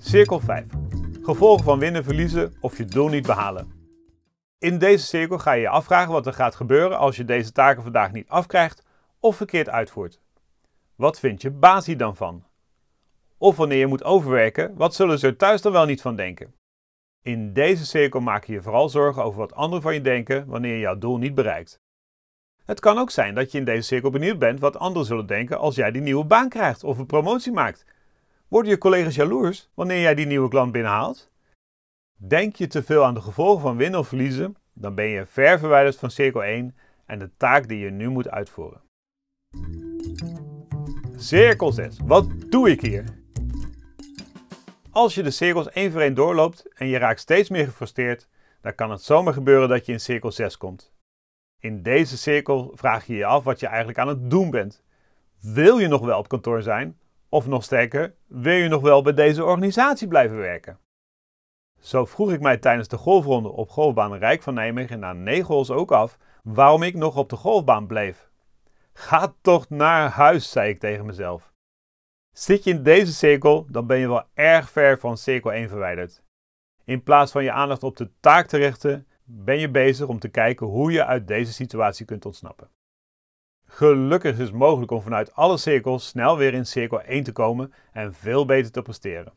Cirkel 0.00 0.40
5. 0.40 0.66
Gevolgen 1.22 1.64
van 1.64 1.78
winnen, 1.78 2.04
verliezen 2.04 2.56
of 2.60 2.76
je 2.76 2.84
doel 2.84 3.08
niet 3.08 3.26
behalen. 3.26 3.72
In 4.58 4.78
deze 4.78 5.06
cirkel 5.06 5.38
ga 5.38 5.52
je 5.52 5.60
je 5.60 5.68
afvragen 5.68 6.12
wat 6.12 6.26
er 6.26 6.32
gaat 6.32 6.54
gebeuren 6.54 6.98
als 6.98 7.16
je 7.16 7.24
deze 7.24 7.52
taken 7.52 7.82
vandaag 7.82 8.12
niet 8.12 8.28
afkrijgt 8.28 8.86
of 9.20 9.36
verkeerd 9.36 9.68
uitvoert. 9.68 10.20
Wat 10.94 11.18
vindt 11.18 11.42
je 11.42 11.50
baas 11.50 11.86
hier 11.86 11.96
dan 11.96 12.16
van? 12.16 12.44
Of 13.38 13.56
wanneer 13.56 13.78
je 13.78 13.86
moet 13.86 14.04
overwerken, 14.04 14.74
wat 14.74 14.94
zullen 14.94 15.18
ze 15.18 15.36
thuis 15.36 15.62
dan 15.62 15.72
wel 15.72 15.84
niet 15.84 16.00
van 16.00 16.16
denken? 16.16 16.54
In 17.22 17.52
deze 17.52 17.86
cirkel 17.86 18.20
maak 18.20 18.44
je 18.44 18.52
je 18.52 18.62
vooral 18.62 18.88
zorgen 18.88 19.22
over 19.22 19.38
wat 19.38 19.54
anderen 19.54 19.82
van 19.82 19.94
je 19.94 20.00
denken 20.00 20.46
wanneer 20.46 20.72
je 20.72 20.80
jouw 20.80 20.98
doel 20.98 21.16
niet 21.16 21.34
bereikt. 21.34 21.80
Het 22.64 22.80
kan 22.80 22.98
ook 22.98 23.10
zijn 23.10 23.34
dat 23.34 23.52
je 23.52 23.58
in 23.58 23.64
deze 23.64 23.82
cirkel 23.82 24.10
benieuwd 24.10 24.38
bent 24.38 24.60
wat 24.60 24.78
anderen 24.78 25.06
zullen 25.06 25.26
denken 25.26 25.58
als 25.58 25.74
jij 25.74 25.90
die 25.90 26.02
nieuwe 26.02 26.24
baan 26.24 26.48
krijgt 26.48 26.84
of 26.84 26.98
een 26.98 27.06
promotie 27.06 27.52
maakt. 27.52 27.84
Worden 28.48 28.70
je 28.70 28.78
collega's 28.78 29.14
jaloers 29.14 29.70
wanneer 29.74 30.00
jij 30.00 30.14
die 30.14 30.26
nieuwe 30.26 30.48
klant 30.48 30.72
binnenhaalt? 30.72 31.30
Denk 32.16 32.56
je 32.56 32.66
te 32.66 32.82
veel 32.82 33.04
aan 33.04 33.14
de 33.14 33.20
gevolgen 33.20 33.62
van 33.62 33.76
winnen 33.76 34.00
of 34.00 34.08
verliezen, 34.08 34.56
dan 34.72 34.94
ben 34.94 35.06
je 35.06 35.26
ver 35.26 35.58
verwijderd 35.58 35.96
van 35.96 36.10
cirkel 36.10 36.44
1 36.44 36.76
en 37.06 37.18
de 37.18 37.30
taak 37.36 37.68
die 37.68 37.78
je 37.78 37.90
nu 37.90 38.08
moet 38.08 38.28
uitvoeren. 38.28 38.80
Cirkel 41.16 41.72
6. 41.72 41.96
Wat 42.04 42.26
doe 42.50 42.70
ik 42.70 42.80
hier? 42.80 43.04
Als 44.90 45.14
je 45.14 45.22
de 45.22 45.30
cirkels 45.30 45.70
één 45.70 45.92
voor 45.92 46.00
één 46.00 46.14
doorloopt 46.14 46.72
en 46.74 46.86
je 46.86 46.98
raakt 46.98 47.20
steeds 47.20 47.48
meer 47.48 47.64
gefrustreerd, 47.64 48.28
dan 48.60 48.74
kan 48.74 48.90
het 48.90 49.02
zomaar 49.02 49.32
gebeuren 49.32 49.68
dat 49.68 49.86
je 49.86 49.92
in 49.92 50.00
cirkel 50.00 50.32
6 50.32 50.56
komt. 50.56 50.92
In 51.60 51.82
deze 51.82 52.18
cirkel 52.18 52.72
vraag 52.74 53.06
je 53.06 53.14
je 53.14 53.24
af 53.24 53.44
wat 53.44 53.60
je 53.60 53.66
eigenlijk 53.66 53.98
aan 53.98 54.08
het 54.08 54.30
doen 54.30 54.50
bent. 54.50 54.82
Wil 55.40 55.78
je 55.78 55.88
nog 55.88 56.00
wel 56.00 56.18
op 56.18 56.28
kantoor 56.28 56.62
zijn? 56.62 56.98
Of 57.28 57.46
nog 57.46 57.64
sterker, 57.64 58.14
wil 58.26 58.54
je 58.54 58.68
nog 58.68 58.82
wel 58.82 59.02
bij 59.02 59.14
deze 59.14 59.44
organisatie 59.44 60.08
blijven 60.08 60.36
werken? 60.36 60.78
Zo 61.80 62.04
vroeg 62.04 62.32
ik 62.32 62.40
mij 62.40 62.58
tijdens 62.58 62.88
de 62.88 62.96
golfronde 62.96 63.48
op 63.48 63.70
golfbaan 63.70 64.14
Rijk 64.14 64.42
van 64.42 64.54
Nijmegen 64.54 64.98
na 64.98 65.12
negen 65.12 65.46
holes 65.46 65.70
ook 65.70 65.92
af 65.92 66.18
waarom 66.42 66.82
ik 66.82 66.94
nog 66.94 67.16
op 67.16 67.28
de 67.28 67.36
golfbaan 67.36 67.86
bleef. 67.86 68.30
Ga 68.92 69.34
toch 69.40 69.68
naar 69.68 70.10
huis, 70.10 70.50
zei 70.50 70.70
ik 70.70 70.80
tegen 70.80 71.06
mezelf. 71.06 71.52
Zit 72.32 72.64
je 72.64 72.70
in 72.70 72.82
deze 72.82 73.12
cirkel, 73.12 73.66
dan 73.68 73.86
ben 73.86 73.98
je 73.98 74.08
wel 74.08 74.24
erg 74.34 74.70
ver 74.70 74.98
van 74.98 75.16
cirkel 75.16 75.52
1 75.52 75.68
verwijderd. 75.68 76.22
In 76.84 77.02
plaats 77.02 77.32
van 77.32 77.44
je 77.44 77.52
aandacht 77.52 77.82
op 77.82 77.96
de 77.96 78.10
taak 78.20 78.46
te 78.46 78.56
richten, 78.56 79.06
ben 79.24 79.58
je 79.58 79.70
bezig 79.70 80.06
om 80.06 80.18
te 80.18 80.28
kijken 80.28 80.66
hoe 80.66 80.92
je 80.92 81.04
uit 81.04 81.28
deze 81.28 81.52
situatie 81.52 82.06
kunt 82.06 82.26
ontsnappen. 82.26 82.70
Gelukkig 83.78 84.32
is 84.32 84.38
het 84.38 84.52
mogelijk 84.52 84.90
om 84.90 85.02
vanuit 85.02 85.34
alle 85.34 85.56
cirkels 85.56 86.08
snel 86.08 86.36
weer 86.36 86.54
in 86.54 86.66
cirkel 86.66 87.02
1 87.02 87.24
te 87.24 87.32
komen 87.32 87.72
en 87.92 88.14
veel 88.14 88.46
beter 88.46 88.72
te 88.72 88.82
presteren. 88.82 89.32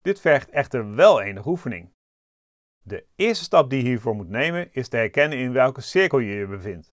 Dit 0.00 0.20
vergt 0.20 0.50
echter 0.50 0.94
wel 0.94 1.20
enige 1.20 1.48
oefening. 1.48 1.92
De 2.82 3.06
eerste 3.16 3.44
stap 3.44 3.70
die 3.70 3.82
je 3.82 3.88
hiervoor 3.88 4.14
moet 4.14 4.28
nemen 4.28 4.72
is 4.72 4.88
te 4.88 4.96
herkennen 4.96 5.38
in 5.38 5.52
welke 5.52 5.80
cirkel 5.80 6.18
je 6.18 6.34
je 6.34 6.46
bevindt. 6.46 6.92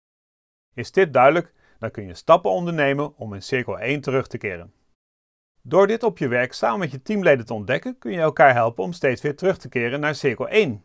Is 0.74 0.92
dit 0.92 1.12
duidelijk, 1.12 1.54
dan 1.78 1.90
kun 1.90 2.06
je 2.06 2.14
stappen 2.14 2.50
ondernemen 2.50 3.16
om 3.16 3.34
in 3.34 3.42
cirkel 3.42 3.78
1 3.78 4.00
terug 4.00 4.26
te 4.26 4.38
keren. 4.38 4.72
Door 5.62 5.86
dit 5.86 6.02
op 6.02 6.18
je 6.18 6.28
werk 6.28 6.52
samen 6.52 6.78
met 6.78 6.90
je 6.90 7.02
teamleden 7.02 7.46
te 7.46 7.54
ontdekken, 7.54 7.98
kun 7.98 8.12
je 8.12 8.20
elkaar 8.20 8.54
helpen 8.54 8.84
om 8.84 8.92
steeds 8.92 9.22
weer 9.22 9.36
terug 9.36 9.58
te 9.58 9.68
keren 9.68 10.00
naar 10.00 10.14
cirkel 10.14 10.48
1. 10.48 10.84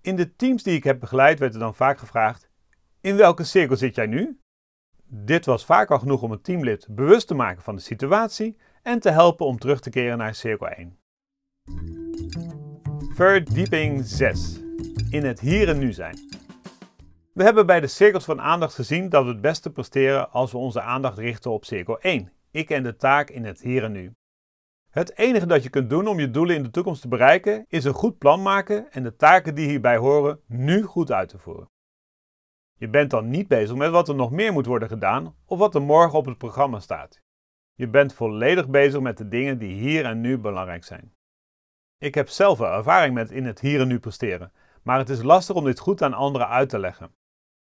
In 0.00 0.16
de 0.16 0.36
teams 0.36 0.62
die 0.62 0.76
ik 0.76 0.84
heb 0.84 1.00
begeleid 1.00 1.38
werd 1.38 1.54
er 1.54 1.60
dan 1.60 1.74
vaak 1.74 1.98
gevraagd: 1.98 2.50
In 3.00 3.16
welke 3.16 3.44
cirkel 3.44 3.76
zit 3.76 3.94
jij 3.94 4.06
nu? 4.06 4.41
Dit 5.14 5.46
was 5.46 5.64
vaak 5.64 5.90
al 5.90 5.98
genoeg 5.98 6.22
om 6.22 6.30
het 6.30 6.44
teamlid 6.44 6.86
bewust 6.90 7.26
te 7.26 7.34
maken 7.34 7.62
van 7.62 7.74
de 7.74 7.80
situatie 7.80 8.56
en 8.82 9.00
te 9.00 9.10
helpen 9.10 9.46
om 9.46 9.58
terug 9.58 9.80
te 9.80 9.90
keren 9.90 10.18
naar 10.18 10.34
cirkel 10.34 10.68
1. 10.68 10.98
Verdieping 13.14 14.04
6. 14.04 14.60
In 15.10 15.24
het 15.24 15.40
hier 15.40 15.68
en 15.68 15.78
nu 15.78 15.92
zijn. 15.92 16.18
We 17.32 17.42
hebben 17.42 17.66
bij 17.66 17.80
de 17.80 17.86
cirkels 17.86 18.24
van 18.24 18.40
aandacht 18.40 18.74
gezien 18.74 19.08
dat 19.08 19.24
we 19.24 19.30
het 19.30 19.40
beste 19.40 19.72
presteren 19.72 20.30
als 20.30 20.52
we 20.52 20.58
onze 20.58 20.80
aandacht 20.80 21.18
richten 21.18 21.50
op 21.50 21.64
cirkel 21.64 22.00
1, 22.00 22.32
ik 22.50 22.70
en 22.70 22.82
de 22.82 22.96
taak 22.96 23.30
in 23.30 23.44
het 23.44 23.60
hier 23.60 23.84
en 23.84 23.92
nu. 23.92 24.12
Het 24.90 25.16
enige 25.18 25.46
dat 25.46 25.62
je 25.62 25.70
kunt 25.70 25.90
doen 25.90 26.06
om 26.06 26.20
je 26.20 26.30
doelen 26.30 26.56
in 26.56 26.62
de 26.62 26.70
toekomst 26.70 27.02
te 27.02 27.08
bereiken, 27.08 27.64
is 27.68 27.84
een 27.84 27.92
goed 27.92 28.18
plan 28.18 28.42
maken 28.42 28.92
en 28.92 29.02
de 29.02 29.16
taken 29.16 29.54
die 29.54 29.68
hierbij 29.68 29.96
horen 29.96 30.40
nu 30.46 30.82
goed 30.82 31.12
uit 31.12 31.28
te 31.28 31.38
voeren. 31.38 31.71
Je 32.82 32.88
bent 32.88 33.10
dan 33.10 33.30
niet 33.30 33.48
bezig 33.48 33.76
met 33.76 33.90
wat 33.90 34.08
er 34.08 34.14
nog 34.14 34.30
meer 34.30 34.52
moet 34.52 34.66
worden 34.66 34.88
gedaan 34.88 35.34
of 35.44 35.58
wat 35.58 35.74
er 35.74 35.82
morgen 35.82 36.18
op 36.18 36.26
het 36.26 36.38
programma 36.38 36.80
staat. 36.80 37.20
Je 37.74 37.88
bent 37.88 38.14
volledig 38.14 38.68
bezig 38.68 39.00
met 39.00 39.18
de 39.18 39.28
dingen 39.28 39.58
die 39.58 39.74
hier 39.74 40.04
en 40.04 40.20
nu 40.20 40.38
belangrijk 40.38 40.84
zijn. 40.84 41.14
Ik 41.98 42.14
heb 42.14 42.28
zelf 42.28 42.60
ervaring 42.60 43.14
met 43.14 43.30
in 43.30 43.44
het 43.46 43.60
hier 43.60 43.80
en 43.80 43.88
nu 43.88 43.98
presteren, 43.98 44.52
maar 44.82 44.98
het 44.98 45.08
is 45.08 45.22
lastig 45.22 45.56
om 45.56 45.64
dit 45.64 45.78
goed 45.78 46.02
aan 46.02 46.12
anderen 46.12 46.48
uit 46.48 46.68
te 46.68 46.78
leggen. 46.78 47.14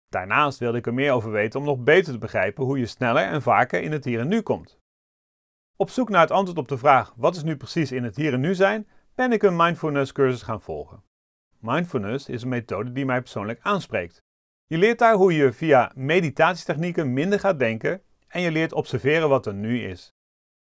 Daarnaast 0.08 0.58
wilde 0.58 0.78
ik 0.78 0.86
er 0.86 0.94
meer 0.94 1.12
over 1.12 1.30
weten 1.30 1.60
om 1.60 1.66
nog 1.66 1.78
beter 1.78 2.12
te 2.12 2.18
begrijpen 2.18 2.64
hoe 2.64 2.78
je 2.78 2.86
sneller 2.86 3.24
en 3.24 3.42
vaker 3.42 3.82
in 3.82 3.92
het 3.92 4.04
hier 4.04 4.20
en 4.20 4.28
nu 4.28 4.40
komt. 4.40 4.78
Op 5.76 5.90
zoek 5.90 6.08
naar 6.08 6.20
het 6.20 6.30
antwoord 6.30 6.58
op 6.58 6.68
de 6.68 6.78
vraag 6.78 7.14
wat 7.16 7.36
is 7.36 7.42
nu 7.42 7.56
precies 7.56 7.92
in 7.92 8.04
het 8.04 8.16
hier 8.16 8.32
en 8.32 8.40
nu 8.40 8.54
zijn, 8.54 8.88
ben 9.14 9.32
ik 9.32 9.42
een 9.42 9.56
mindfulness 9.56 10.12
cursus 10.12 10.42
gaan 10.42 10.60
volgen. 10.60 11.02
Mindfulness 11.58 12.28
is 12.28 12.42
een 12.42 12.48
methode 12.48 12.92
die 12.92 13.04
mij 13.04 13.20
persoonlijk 13.20 13.60
aanspreekt. 13.62 14.23
Je 14.66 14.78
leert 14.78 14.98
daar 14.98 15.14
hoe 15.14 15.34
je 15.34 15.52
via 15.52 15.92
meditatietechnieken 15.94 17.12
minder 17.12 17.40
gaat 17.40 17.58
denken 17.58 18.02
en 18.28 18.40
je 18.40 18.50
leert 18.50 18.72
observeren 18.72 19.28
wat 19.28 19.46
er 19.46 19.54
nu 19.54 19.80
is. 19.82 20.14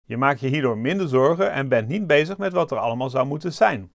Je 0.04 0.16
maakt 0.16 0.40
je 0.40 0.48
hierdoor 0.48 0.78
minder 0.78 1.08
zorgen 1.08 1.52
en 1.52 1.68
bent 1.68 1.88
niet 1.88 2.06
bezig 2.06 2.38
met 2.38 2.52
wat 2.52 2.70
er 2.70 2.78
allemaal 2.78 3.10
zou 3.10 3.26
moeten 3.26 3.52
zijn. 3.52 3.92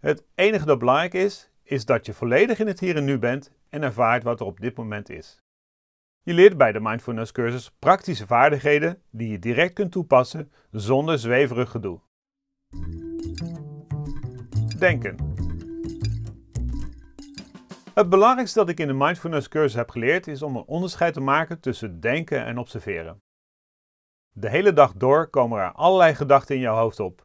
Het 0.00 0.24
enige 0.34 0.64
dat 0.64 0.78
belangrijk 0.78 1.14
is, 1.14 1.50
is 1.62 1.84
dat 1.84 2.06
je 2.06 2.14
volledig 2.14 2.58
in 2.58 2.66
het 2.66 2.80
hier 2.80 2.96
en 2.96 3.04
nu 3.04 3.18
bent 3.18 3.52
en 3.68 3.82
ervaart 3.82 4.22
wat 4.22 4.40
er 4.40 4.46
op 4.46 4.60
dit 4.60 4.76
moment 4.76 5.10
is. 5.10 5.42
Je 6.22 6.34
leert 6.34 6.56
bij 6.56 6.72
de 6.72 6.80
mindfulness 6.80 7.32
cursus 7.32 7.70
praktische 7.78 8.26
vaardigheden 8.26 9.02
die 9.10 9.28
je 9.28 9.38
direct 9.38 9.72
kunt 9.72 9.92
toepassen 9.92 10.52
zonder 10.70 11.18
zweverig 11.18 11.70
gedoe. 11.70 12.00
Denken. 14.78 15.33
Het 17.94 18.08
belangrijkste 18.08 18.58
dat 18.58 18.68
ik 18.68 18.80
in 18.80 18.86
de 18.86 18.92
mindfulness 18.92 19.48
cursus 19.48 19.74
heb 19.74 19.90
geleerd 19.90 20.26
is 20.26 20.42
om 20.42 20.56
een 20.56 20.64
onderscheid 20.64 21.14
te 21.14 21.20
maken 21.20 21.60
tussen 21.60 22.00
denken 22.00 22.44
en 22.44 22.58
observeren. 22.58 23.22
De 24.32 24.48
hele 24.48 24.72
dag 24.72 24.92
door 24.92 25.28
komen 25.28 25.60
er 25.60 25.72
allerlei 25.72 26.14
gedachten 26.14 26.54
in 26.54 26.60
jouw 26.60 26.76
hoofd 26.76 27.00
op. 27.00 27.22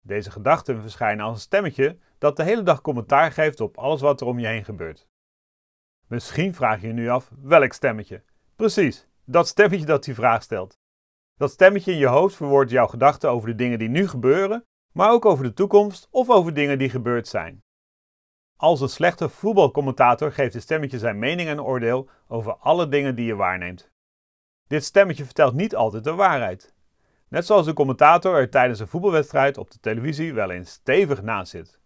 Deze 0.00 0.30
gedachten 0.30 0.80
verschijnen 0.80 1.24
als 1.24 1.34
een 1.34 1.40
stemmetje 1.40 1.98
dat 2.18 2.36
de 2.36 2.42
hele 2.42 2.62
dag 2.62 2.80
commentaar 2.80 3.32
geeft 3.32 3.60
op 3.60 3.78
alles 3.78 4.00
wat 4.00 4.20
er 4.20 4.26
om 4.26 4.38
je 4.38 4.46
heen 4.46 4.64
gebeurt. 4.64 5.08
Misschien 6.06 6.54
vraag 6.54 6.80
je 6.80 6.86
je 6.86 6.92
nu 6.92 7.08
af 7.08 7.30
welk 7.42 7.72
stemmetje. 7.72 8.22
Precies, 8.56 9.08
dat 9.24 9.48
stemmetje 9.48 9.86
dat 9.86 10.04
die 10.04 10.14
vraag 10.14 10.42
stelt. 10.42 10.78
Dat 11.34 11.50
stemmetje 11.50 11.92
in 11.92 11.98
je 11.98 12.06
hoofd 12.06 12.36
verwoordt 12.36 12.70
jouw 12.70 12.86
gedachten 12.86 13.30
over 13.30 13.48
de 13.48 13.54
dingen 13.54 13.78
die 13.78 13.88
nu 13.88 14.08
gebeuren, 14.08 14.64
maar 14.92 15.10
ook 15.10 15.24
over 15.24 15.44
de 15.44 15.52
toekomst 15.52 16.08
of 16.10 16.30
over 16.30 16.54
dingen 16.54 16.78
die 16.78 16.90
gebeurd 16.90 17.28
zijn. 17.28 17.62
Als 18.62 18.80
een 18.80 18.88
slechte 18.88 19.28
voetbalcommentator 19.28 20.32
geeft 20.32 20.54
het 20.54 20.62
stemmetje 20.62 20.98
zijn 20.98 21.18
mening 21.18 21.48
en 21.48 21.62
oordeel 21.62 22.08
over 22.28 22.56
alle 22.56 22.88
dingen 22.88 23.14
die 23.14 23.26
je 23.26 23.34
waarneemt. 23.34 23.90
Dit 24.66 24.84
stemmetje 24.84 25.24
vertelt 25.24 25.54
niet 25.54 25.76
altijd 25.76 26.04
de 26.04 26.14
waarheid. 26.14 26.74
Net 27.28 27.46
zoals 27.46 27.66
de 27.66 27.72
commentator 27.72 28.34
er 28.34 28.50
tijdens 28.50 28.80
een 28.80 28.86
voetbalwedstrijd 28.86 29.58
op 29.58 29.70
de 29.70 29.78
televisie 29.80 30.34
wel 30.34 30.50
eens 30.50 30.70
stevig 30.70 31.22
naast 31.22 31.50
zit. 31.50 31.80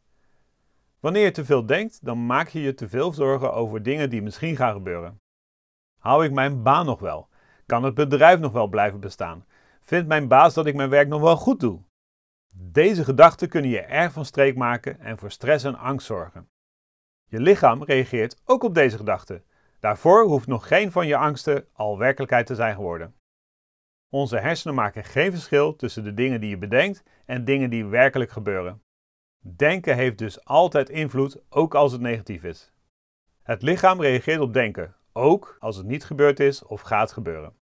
Wanneer 1.01 1.25
je 1.25 1.31
te 1.31 1.45
veel 1.45 1.67
denkt, 1.67 2.05
dan 2.05 2.27
maak 2.27 2.49
je 2.49 2.61
je 2.61 2.75
te 2.75 2.89
veel 2.89 3.13
zorgen 3.13 3.53
over 3.53 3.83
dingen 3.83 4.11
die 4.11 4.23
misschien 4.23 4.57
gaan 4.57 4.73
gebeuren. 4.73 5.21
Hou 5.99 6.25
ik 6.25 6.33
mijn 6.33 6.63
baan 6.63 6.87
nog 6.87 7.01
wel? 7.01 7.29
Kan 7.67 7.85
het 7.85 7.95
bedrijf 7.95 8.39
nog 8.39 8.53
wel 8.53 8.67
blijven 8.67 9.01
bestaan? 9.01 9.47
Vindt 9.81 10.09
mijn 10.09 10.29
baas 10.29 10.55
dat 10.55 10.67
ik 10.67 10.75
mijn 10.75 10.91
werk 10.91 11.09
nog 11.09 11.21
wel 11.21 11.37
goed 11.37 11.61
doe? 11.61 11.83
Deze 12.53 13.05
gedachten 13.05 13.49
kunnen 13.49 13.71
je 13.71 13.81
erg 13.81 14.13
van 14.13 14.25
streek 14.25 14.57
maken 14.57 15.01
en 15.01 15.19
voor 15.19 15.31
stress 15.31 15.65
en 15.65 15.79
angst 15.79 16.07
zorgen. 16.07 16.49
Je 17.29 17.41
lichaam 17.41 17.85
reageert 17.85 18.41
ook 18.45 18.63
op 18.63 18.75
deze 18.75 18.97
gedachten. 18.97 19.45
Daarvoor 19.81 20.25
hoeft 20.25 20.47
nog 20.47 20.69
geen 20.69 20.93
van 20.93 21.07
je 21.07 21.17
angsten 21.17 21.69
al 21.73 21.99
werkelijkheid 21.99 22.47
te 22.47 22.55
zijn 22.55 22.75
geworden. 22.75 23.15
Onze 24.09 24.39
hersenen 24.39 24.75
maken 24.75 25.05
geen 25.05 25.31
verschil 25.31 25.77
tussen 25.77 26.05
de 26.05 26.15
dingen 26.15 26.41
die 26.41 26.51
je 26.51 26.59
bedenkt 26.59 27.03
en 27.25 27.45
dingen 27.45 27.71
die 27.71 27.85
werkelijk 27.85 28.31
gebeuren. 28.31 28.83
Denken 29.41 29.97
heeft 29.97 30.19
dus 30.19 30.45
altijd 30.45 30.89
invloed, 30.89 31.43
ook 31.49 31.75
als 31.75 31.93
het 31.93 32.01
negatief 32.01 32.45
is. 32.45 32.73
Het 33.43 33.63
lichaam 33.63 34.01
reageert 34.01 34.41
op 34.41 34.53
denken, 34.53 34.95
ook 35.13 35.57
als 35.59 35.77
het 35.77 35.87
niet 35.87 36.05
gebeurd 36.05 36.41
is 36.41 36.63
of 36.63 36.81
gaat 36.81 37.13
gebeuren. 37.13 37.55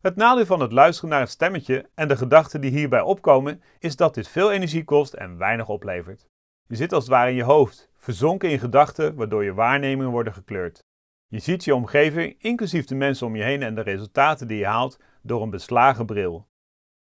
Het 0.00 0.16
nadeel 0.16 0.46
van 0.46 0.60
het 0.60 0.72
luisteren 0.72 1.10
naar 1.10 1.20
het 1.20 1.30
stemmetje 1.30 1.90
en 1.94 2.08
de 2.08 2.16
gedachten 2.16 2.60
die 2.60 2.70
hierbij 2.70 3.00
opkomen, 3.00 3.62
is 3.78 3.96
dat 3.96 4.14
dit 4.14 4.28
veel 4.28 4.52
energie 4.52 4.84
kost 4.84 5.12
en 5.12 5.38
weinig 5.38 5.68
oplevert. 5.68 6.28
Je 6.66 6.76
zit 6.76 6.92
als 6.92 7.04
het 7.04 7.12
ware 7.12 7.30
in 7.30 7.36
je 7.36 7.42
hoofd, 7.42 7.90
verzonken 7.96 8.50
in 8.50 8.58
gedachten, 8.58 9.14
waardoor 9.14 9.44
je 9.44 9.54
waarnemingen 9.54 10.10
worden 10.10 10.32
gekleurd. 10.32 10.84
Je 11.26 11.38
ziet 11.38 11.64
je 11.64 11.74
omgeving, 11.74 12.34
inclusief 12.38 12.84
de 12.84 12.94
mensen 12.94 13.26
om 13.26 13.36
je 13.36 13.42
heen 13.42 13.62
en 13.62 13.74
de 13.74 13.80
resultaten 13.80 14.48
die 14.48 14.58
je 14.58 14.66
haalt, 14.66 15.00
door 15.22 15.42
een 15.42 15.50
beslagen 15.50 16.06
bril. 16.06 16.48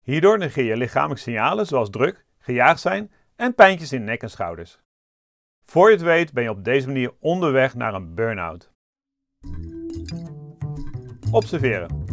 Hierdoor 0.03 0.38
negeer 0.38 0.64
je 0.64 0.77
lichamelijke 0.77 1.23
signalen 1.23 1.66
zoals 1.66 1.90
druk, 1.90 2.27
gejaagd 2.38 2.81
zijn 2.81 3.12
en 3.37 3.55
pijntjes 3.55 3.92
in 3.92 4.05
nek 4.05 4.23
en 4.23 4.31
schouders. 4.31 4.81
Voor 5.64 5.88
je 5.88 5.97
het 5.97 6.05
weet 6.05 6.33
ben 6.33 6.42
je 6.42 6.51
op 6.51 6.64
deze 6.64 6.87
manier 6.87 7.14
onderweg 7.18 7.75
naar 7.75 7.94
een 7.94 8.14
burn-out. 8.14 8.73
Observeren. 11.31 12.05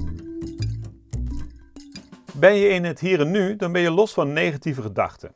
Ben 2.39 2.55
je 2.55 2.67
in 2.67 2.83
het 2.83 2.99
hier 2.99 3.19
en 3.19 3.31
nu, 3.31 3.55
dan 3.55 3.71
ben 3.71 3.81
je 3.81 3.91
los 3.91 4.13
van 4.13 4.33
negatieve 4.33 4.81
gedachten. 4.81 5.35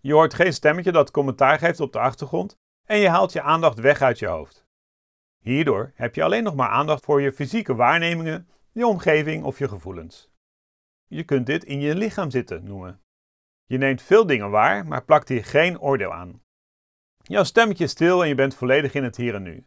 Je 0.00 0.12
hoort 0.12 0.34
geen 0.34 0.52
stemmetje 0.52 0.92
dat 0.92 1.10
commentaar 1.10 1.58
geeft 1.58 1.80
op 1.80 1.92
de 1.92 1.98
achtergrond 1.98 2.58
en 2.84 2.98
je 2.98 3.08
haalt 3.08 3.32
je 3.32 3.42
aandacht 3.42 3.78
weg 3.78 4.00
uit 4.00 4.18
je 4.18 4.26
hoofd. 4.26 4.66
Hierdoor 5.38 5.92
heb 5.94 6.14
je 6.14 6.22
alleen 6.22 6.42
nog 6.42 6.54
maar 6.54 6.68
aandacht 6.68 7.04
voor 7.04 7.20
je 7.20 7.32
fysieke 7.32 7.74
waarnemingen, 7.74 8.48
je 8.72 8.86
omgeving 8.86 9.44
of 9.44 9.58
je 9.58 9.68
gevoelens. 9.68 10.30
Je 11.06 11.24
kunt 11.24 11.46
dit 11.46 11.64
in 11.64 11.80
je 11.80 11.94
lichaam 11.94 12.30
zitten 12.30 12.64
noemen. 12.64 13.00
Je 13.64 13.78
neemt 13.78 14.02
veel 14.02 14.26
dingen 14.26 14.50
waar, 14.50 14.86
maar 14.86 15.04
plakt 15.04 15.28
hier 15.28 15.44
geen 15.44 15.80
oordeel 15.80 16.12
aan. 16.12 16.42
Jouw 17.22 17.44
stemmetje 17.44 17.84
is 17.84 17.90
stil 17.90 18.22
en 18.22 18.28
je 18.28 18.34
bent 18.34 18.54
volledig 18.54 18.94
in 18.94 19.04
het 19.04 19.16
hier 19.16 19.34
en 19.34 19.42
nu. 19.42 19.66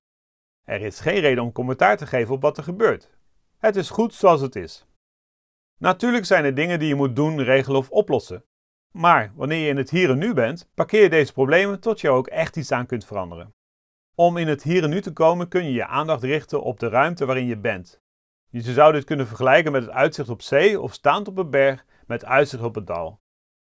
Er 0.64 0.82
is 0.82 1.00
geen 1.00 1.20
reden 1.20 1.44
om 1.44 1.52
commentaar 1.52 1.98
te 1.98 2.08
geven 2.08 2.34
op 2.34 2.42
wat 2.42 2.58
er 2.58 2.64
gebeurt. 2.64 3.10
Het 3.58 3.76
is 3.76 3.90
goed 3.90 4.14
zoals 4.14 4.42
het 4.42 4.56
is. 4.56 4.86
Natuurlijk 5.80 6.26
zijn 6.26 6.46
er 6.46 6.56
dingen 6.56 6.80
die 6.80 6.88
je 6.88 6.96
moet 6.96 7.16
doen, 7.16 7.42
regelen 7.42 7.80
of 7.80 7.90
oplossen. 7.90 8.46
Maar 8.94 9.32
wanneer 9.36 9.60
je 9.60 9.70
in 9.70 9.78
het 9.78 9.90
hier 9.90 10.10
en 10.10 10.18
nu 10.18 10.34
bent, 10.34 10.70
parkeer 10.74 11.02
je 11.02 11.10
deze 11.10 11.34
problemen 11.34 11.80
tot 11.80 12.02
je 12.02 12.10
ook 12.10 12.28
echt 12.28 12.58
iets 12.58 12.72
aan 12.72 12.86
kunt 12.86 13.06
veranderen. 13.06 13.54
Om 14.16 14.38
in 14.38 14.48
het 14.48 14.64
hier 14.64 14.84
en 14.84 14.90
nu 14.90 15.02
te 15.02 15.14
komen 15.14 15.48
kun 15.48 15.64
je 15.64 15.72
je 15.72 15.86
aandacht 15.86 16.24
richten 16.24 16.62
op 16.62 16.80
de 16.80 16.90
ruimte 16.90 17.26
waarin 17.26 17.46
je 17.46 17.58
bent. 17.58 18.02
Je 18.50 18.62
zou 18.62 18.94
dit 18.94 19.04
kunnen 19.04 19.28
vergelijken 19.28 19.72
met 19.72 19.82
het 19.82 19.92
uitzicht 19.92 20.30
op 20.30 20.42
zee 20.42 20.80
of 20.82 20.94
staand 20.94 21.28
op 21.28 21.38
een 21.38 21.50
berg 21.50 21.86
met 22.08 22.26
uitzicht 22.26 22.64
op 22.64 22.76
het 22.76 22.88
dal. 22.88 23.22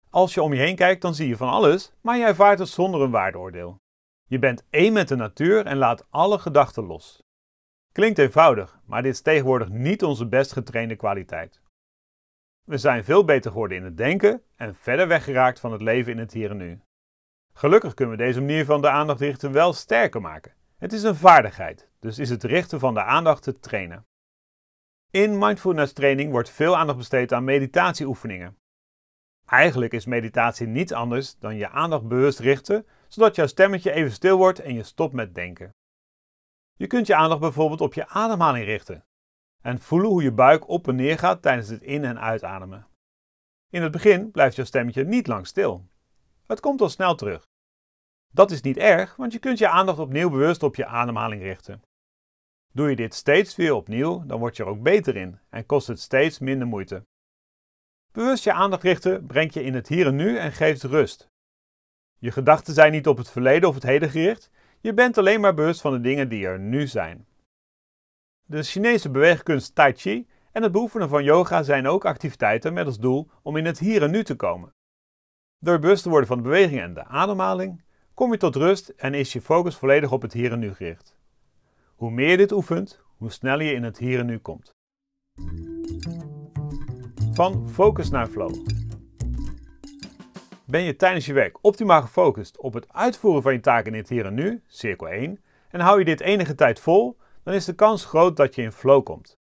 Als 0.09 0.33
je 0.33 0.41
om 0.41 0.53
je 0.53 0.59
heen 0.59 0.75
kijkt, 0.75 1.01
dan 1.01 1.15
zie 1.15 1.27
je 1.27 1.37
van 1.37 1.49
alles, 1.49 1.93
maar 2.01 2.17
je 2.17 2.25
ervaart 2.25 2.59
het 2.59 2.67
zonder 2.67 3.01
een 3.01 3.11
waardeoordeel. 3.11 3.81
Je 4.25 4.39
bent 4.39 4.63
één 4.69 4.93
met 4.93 5.07
de 5.07 5.15
natuur 5.15 5.65
en 5.65 5.77
laat 5.77 6.05
alle 6.09 6.39
gedachten 6.39 6.83
los. 6.85 7.23
Klinkt 7.91 8.19
eenvoudig, 8.19 8.79
maar 8.85 9.01
dit 9.01 9.13
is 9.13 9.21
tegenwoordig 9.21 9.69
niet 9.69 10.03
onze 10.03 10.27
best 10.27 10.51
getrainde 10.51 10.95
kwaliteit. 10.95 11.61
We 12.69 12.77
zijn 12.77 13.03
veel 13.03 13.25
beter 13.25 13.51
geworden 13.51 13.77
in 13.77 13.83
het 13.83 13.97
denken 13.97 14.43
en 14.55 14.75
verder 14.75 15.07
weggeraakt 15.07 15.59
van 15.59 15.71
het 15.71 15.81
leven 15.81 16.11
in 16.11 16.17
het 16.17 16.33
hier 16.33 16.49
en 16.49 16.57
nu. 16.57 16.81
Gelukkig 17.53 17.93
kunnen 17.93 18.17
we 18.17 18.23
deze 18.23 18.39
manier 18.39 18.65
van 18.65 18.81
de 18.81 18.89
aandacht 18.89 19.19
richten 19.19 19.51
wel 19.51 19.73
sterker 19.73 20.21
maken. 20.21 20.53
Het 20.77 20.93
is 20.93 21.03
een 21.03 21.15
vaardigheid, 21.15 21.89
dus 21.99 22.19
is 22.19 22.29
het 22.29 22.43
richten 22.43 22.79
van 22.79 22.93
de 22.93 23.03
aandacht 23.03 23.43
te 23.43 23.59
trainen. 23.59 24.05
In 25.11 25.37
mindfulness 25.37 25.93
training 25.93 26.31
wordt 26.31 26.49
veel 26.49 26.77
aandacht 26.77 26.97
besteed 26.97 27.33
aan 27.33 27.43
meditatieoefeningen. 27.43 28.57
Eigenlijk 29.45 29.93
is 29.93 30.05
meditatie 30.05 30.67
niets 30.67 30.91
anders 30.91 31.37
dan 31.37 31.55
je 31.55 31.69
aandacht 31.69 32.07
bewust 32.07 32.39
richten, 32.39 32.85
zodat 33.07 33.35
jouw 33.35 33.47
stemmetje 33.47 33.91
even 33.91 34.11
stil 34.11 34.37
wordt 34.37 34.59
en 34.59 34.73
je 34.73 34.83
stopt 34.83 35.13
met 35.13 35.35
denken. 35.35 35.75
Je 36.75 36.87
kunt 36.87 37.07
je 37.07 37.15
aandacht 37.15 37.41
bijvoorbeeld 37.41 37.81
op 37.81 37.93
je 37.93 38.07
ademhaling 38.07 38.65
richten 38.65 39.03
en 39.61 39.79
voelen 39.79 40.09
hoe 40.09 40.23
je 40.23 40.31
buik 40.31 40.67
op 40.67 40.87
en 40.87 40.95
neer 40.95 41.17
gaat 41.17 41.41
tijdens 41.41 41.69
het 41.69 41.81
in- 41.81 42.05
en 42.05 42.19
uitademen. 42.19 42.87
In 43.69 43.81
het 43.81 43.91
begin 43.91 44.31
blijft 44.31 44.55
jouw 44.55 44.65
stemmetje 44.65 45.05
niet 45.05 45.27
lang 45.27 45.47
stil. 45.47 45.87
Het 46.47 46.59
komt 46.59 46.81
al 46.81 46.89
snel 46.89 47.15
terug. 47.15 47.47
Dat 48.33 48.51
is 48.51 48.61
niet 48.61 48.77
erg, 48.77 49.15
want 49.15 49.33
je 49.33 49.39
kunt 49.39 49.57
je 49.57 49.69
aandacht 49.69 49.99
opnieuw 49.99 50.29
bewust 50.29 50.63
op 50.63 50.75
je 50.75 50.85
ademhaling 50.85 51.41
richten. 51.41 51.81
Doe 52.71 52.89
je 52.89 52.95
dit 52.95 53.13
steeds 53.13 53.55
weer 53.55 53.73
opnieuw, 53.73 54.25
dan 54.25 54.39
word 54.39 54.57
je 54.57 54.63
er 54.63 54.69
ook 54.69 54.81
beter 54.81 55.15
in 55.15 55.39
en 55.49 55.65
kost 55.65 55.87
het 55.87 55.99
steeds 55.99 56.39
minder 56.39 56.67
moeite. 56.67 57.05
Bewust 58.11 58.43
je 58.43 58.53
aandacht 58.53 58.83
richten 58.83 59.25
brengt 59.25 59.53
je 59.53 59.63
in 59.63 59.73
het 59.73 59.87
hier 59.87 60.07
en 60.07 60.15
nu 60.15 60.37
en 60.37 60.51
geeft 60.51 60.83
rust. 60.83 61.27
Je 62.17 62.31
gedachten 62.31 62.73
zijn 62.73 62.91
niet 62.91 63.07
op 63.07 63.17
het 63.17 63.29
verleden 63.29 63.69
of 63.69 63.75
het 63.75 63.83
heden 63.83 64.09
gericht, 64.09 64.49
je 64.79 64.93
bent 64.93 65.17
alleen 65.17 65.41
maar 65.41 65.53
bewust 65.53 65.81
van 65.81 65.91
de 65.91 66.01
dingen 66.01 66.29
die 66.29 66.45
er 66.45 66.59
nu 66.59 66.87
zijn. 66.87 67.27
De 68.49 68.63
Chinese 68.63 69.09
beweegkunst 69.09 69.75
Tai 69.75 69.93
Chi 69.93 70.27
en 70.51 70.63
het 70.63 70.71
beoefenen 70.71 71.09
van 71.09 71.23
yoga 71.23 71.63
zijn 71.63 71.87
ook 71.87 72.05
activiteiten 72.05 72.73
met 72.73 72.85
als 72.85 72.99
doel 72.99 73.29
om 73.41 73.55
in 73.55 73.65
het 73.65 73.79
hier 73.79 74.03
en 74.03 74.11
nu 74.11 74.23
te 74.23 74.35
komen. 74.35 74.73
Door 75.59 75.79
bewust 75.79 76.03
te 76.03 76.09
worden 76.09 76.27
van 76.27 76.37
de 76.37 76.43
beweging 76.43 76.81
en 76.81 76.93
de 76.93 77.05
ademhaling, 77.05 77.83
kom 78.13 78.31
je 78.31 78.37
tot 78.37 78.55
rust 78.55 78.89
en 78.89 79.13
is 79.13 79.33
je 79.33 79.41
focus 79.41 79.75
volledig 79.75 80.11
op 80.11 80.21
het 80.21 80.33
hier 80.33 80.51
en 80.51 80.59
nu 80.59 80.73
gericht. 80.73 81.17
Hoe 81.95 82.11
meer 82.11 82.29
je 82.29 82.37
dit 82.37 82.51
oefent, 82.51 83.01
hoe 83.17 83.31
sneller 83.31 83.65
je 83.65 83.73
in 83.73 83.83
het 83.83 83.97
hier 83.97 84.19
en 84.19 84.25
nu 84.25 84.37
komt. 84.37 84.71
Van 87.33 87.69
focus 87.69 88.09
naar 88.09 88.27
flow. 88.27 88.67
Ben 90.65 90.81
je 90.81 90.95
tijdens 90.95 91.25
je 91.25 91.33
werk 91.33 91.57
optimaal 91.61 92.01
gefocust 92.01 92.57
op 92.57 92.73
het 92.73 92.93
uitvoeren 92.93 93.41
van 93.41 93.53
je 93.53 93.59
taken 93.59 93.93
in 93.93 93.99
het 93.99 94.09
hier 94.09 94.25
en 94.25 94.33
nu, 94.33 94.63
cirkel 94.67 95.07
1, 95.07 95.39
en 95.69 95.79
hou 95.79 95.99
je 95.99 96.05
dit 96.05 96.21
enige 96.21 96.55
tijd 96.55 96.79
vol, 96.79 97.17
dan 97.43 97.53
is 97.53 97.65
de 97.65 97.75
kans 97.75 98.05
groot 98.05 98.37
dat 98.37 98.55
je 98.55 98.61
in 98.61 98.71
flow 98.71 99.03
komt. 99.03 99.37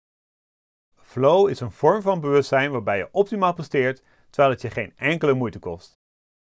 Flow 0.94 1.48
is 1.48 1.60
een 1.60 1.72
vorm 1.72 2.02
van 2.02 2.20
bewustzijn 2.20 2.70
waarbij 2.70 2.98
je 2.98 3.08
optimaal 3.12 3.54
presteert 3.54 4.02
terwijl 4.30 4.52
het 4.52 4.62
je 4.62 4.70
geen 4.70 4.92
enkele 4.96 5.34
moeite 5.34 5.58
kost. 5.58 5.98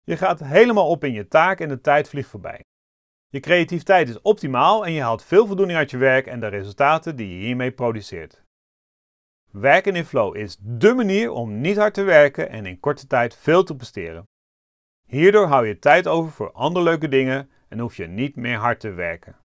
Je 0.03 0.17
gaat 0.17 0.39
helemaal 0.39 0.89
op 0.89 1.03
in 1.03 1.13
je 1.13 1.27
taak 1.27 1.60
en 1.60 1.69
de 1.69 1.82
tijd 1.82 2.10
vliegt 2.10 2.29
voorbij. 2.29 2.62
Je 3.29 3.39
creativiteit 3.39 4.10
is 4.10 4.21
optimaal 4.21 4.86
en 4.86 4.91
je 4.91 5.01
haalt 5.01 5.23
veel 5.23 5.47
voldoening 5.47 5.77
uit 5.77 5.91
je 5.91 5.97
werk 5.97 6.27
en 6.27 6.39
de 6.39 6.47
resultaten 6.47 7.15
die 7.15 7.27
je 7.27 7.45
hiermee 7.45 7.71
produceert. 7.71 8.43
Werken 9.51 9.95
in 9.95 10.06
flow 10.06 10.36
is 10.36 10.58
dé 10.60 10.93
manier 10.93 11.32
om 11.32 11.62
niet 11.62 11.77
hard 11.77 11.93
te 11.93 12.03
werken 12.03 12.49
en 12.49 12.65
in 12.65 12.79
korte 12.79 13.08
tijd 13.08 13.36
veel 13.36 13.63
te 13.63 13.75
presteren. 13.75 14.27
Hierdoor 15.08 15.47
hou 15.47 15.67
je 15.67 15.79
tijd 15.79 16.08
over 16.08 16.32
voor 16.32 16.51
andere 16.51 16.86
leuke 16.86 17.08
dingen 17.08 17.49
en 17.67 17.79
hoef 17.79 17.95
je 17.95 18.08
niet 18.08 18.36
meer 18.36 18.58
hard 18.58 18.79
te 18.79 18.89
werken. 18.89 19.42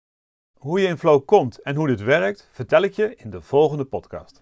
Hoe 0.57 0.79
je 0.79 0.87
in 0.87 0.97
flow 0.97 1.25
komt 1.25 1.61
en 1.61 1.75
hoe 1.75 1.87
dit 1.87 2.01
werkt, 2.01 2.49
vertel 2.51 2.81
ik 2.81 2.93
je 2.93 3.15
in 3.15 3.29
de 3.29 3.41
volgende 3.41 3.85
podcast. 3.85 4.41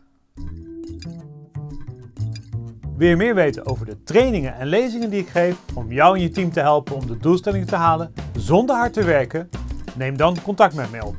Wil 2.97 3.07
je 3.07 3.15
meer 3.15 3.35
weten 3.35 3.65
over 3.65 3.85
de 3.85 4.03
trainingen 4.03 4.55
en 4.55 4.67
lezingen 4.67 5.09
die 5.09 5.19
ik 5.19 5.27
geef 5.27 5.57
om 5.73 5.91
jou 5.91 6.15
en 6.15 6.21
je 6.21 6.29
team 6.29 6.51
te 6.51 6.59
helpen 6.59 6.95
om 6.95 7.07
de 7.07 7.17
doelstellingen 7.17 7.67
te 7.67 7.75
halen 7.75 8.13
zonder 8.37 8.75
hard 8.75 8.93
te 8.93 9.03
werken? 9.03 9.49
Neem 9.95 10.17
dan 10.17 10.41
contact 10.41 10.75
met 10.75 10.91
mij 10.91 11.01
op. 11.01 11.15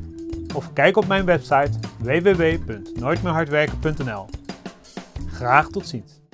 Of 0.55 0.73
kijk 0.73 0.97
op 0.97 1.07
mijn 1.07 1.25
website 1.25 1.71
www.nooitmeerhardwerken.nl. 1.99 4.27
Graag 5.27 5.69
tot 5.69 5.89
ziens. 5.89 6.26